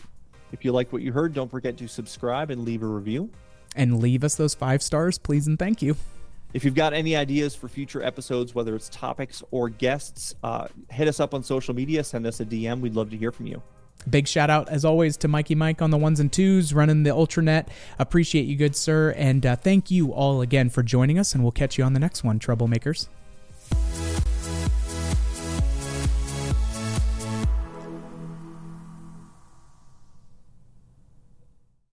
If 0.51 0.63
you 0.63 0.71
like 0.71 0.93
what 0.93 1.01
you 1.01 1.11
heard, 1.11 1.33
don't 1.33 1.49
forget 1.49 1.77
to 1.77 1.87
subscribe 1.87 2.51
and 2.51 2.63
leave 2.63 2.83
a 2.83 2.87
review. 2.87 3.29
And 3.75 3.99
leave 3.99 4.23
us 4.23 4.35
those 4.35 4.53
five 4.53 4.81
stars, 4.81 5.17
please 5.17 5.47
and 5.47 5.59
thank 5.59 5.81
you. 5.81 5.97
If 6.53 6.63
you've 6.63 6.75
got 6.75 6.93
any 6.93 7.17
ideas 7.17 7.53
for 7.53 7.67
future 7.67 8.01
episodes, 8.01 8.55
whether 8.55 8.75
it's 8.75 8.87
topics 8.87 9.43
or 9.51 9.67
guests, 9.67 10.35
uh, 10.41 10.67
hit 10.89 11.09
us 11.09 11.19
up 11.19 11.33
on 11.33 11.43
social 11.43 11.73
media, 11.73 12.01
send 12.01 12.25
us 12.25 12.39
a 12.39 12.45
DM. 12.45 12.79
We'd 12.79 12.95
love 12.95 13.09
to 13.09 13.17
hear 13.17 13.33
from 13.33 13.47
you. 13.47 13.61
Big 14.09 14.27
shout 14.27 14.49
out, 14.49 14.69
as 14.69 14.85
always, 14.85 15.17
to 15.17 15.27
Mikey 15.27 15.55
Mike 15.55 15.81
on 15.81 15.89
the 15.89 15.97
ones 15.97 16.19
and 16.19 16.31
twos 16.31 16.73
running 16.73 17.03
the 17.03 17.09
Ultranet. 17.09 17.67
Appreciate 17.99 18.45
you, 18.45 18.55
good 18.55 18.75
sir. 18.75 19.13
And 19.17 19.45
uh, 19.45 19.55
thank 19.55 19.91
you 19.91 20.13
all 20.13 20.41
again 20.41 20.69
for 20.69 20.83
joining 20.83 21.19
us, 21.19 21.33
and 21.33 21.43
we'll 21.43 21.51
catch 21.51 21.77
you 21.77 21.83
on 21.83 21.93
the 21.93 21.99
next 21.99 22.23
one, 22.23 22.39
Troublemakers. 22.39 23.09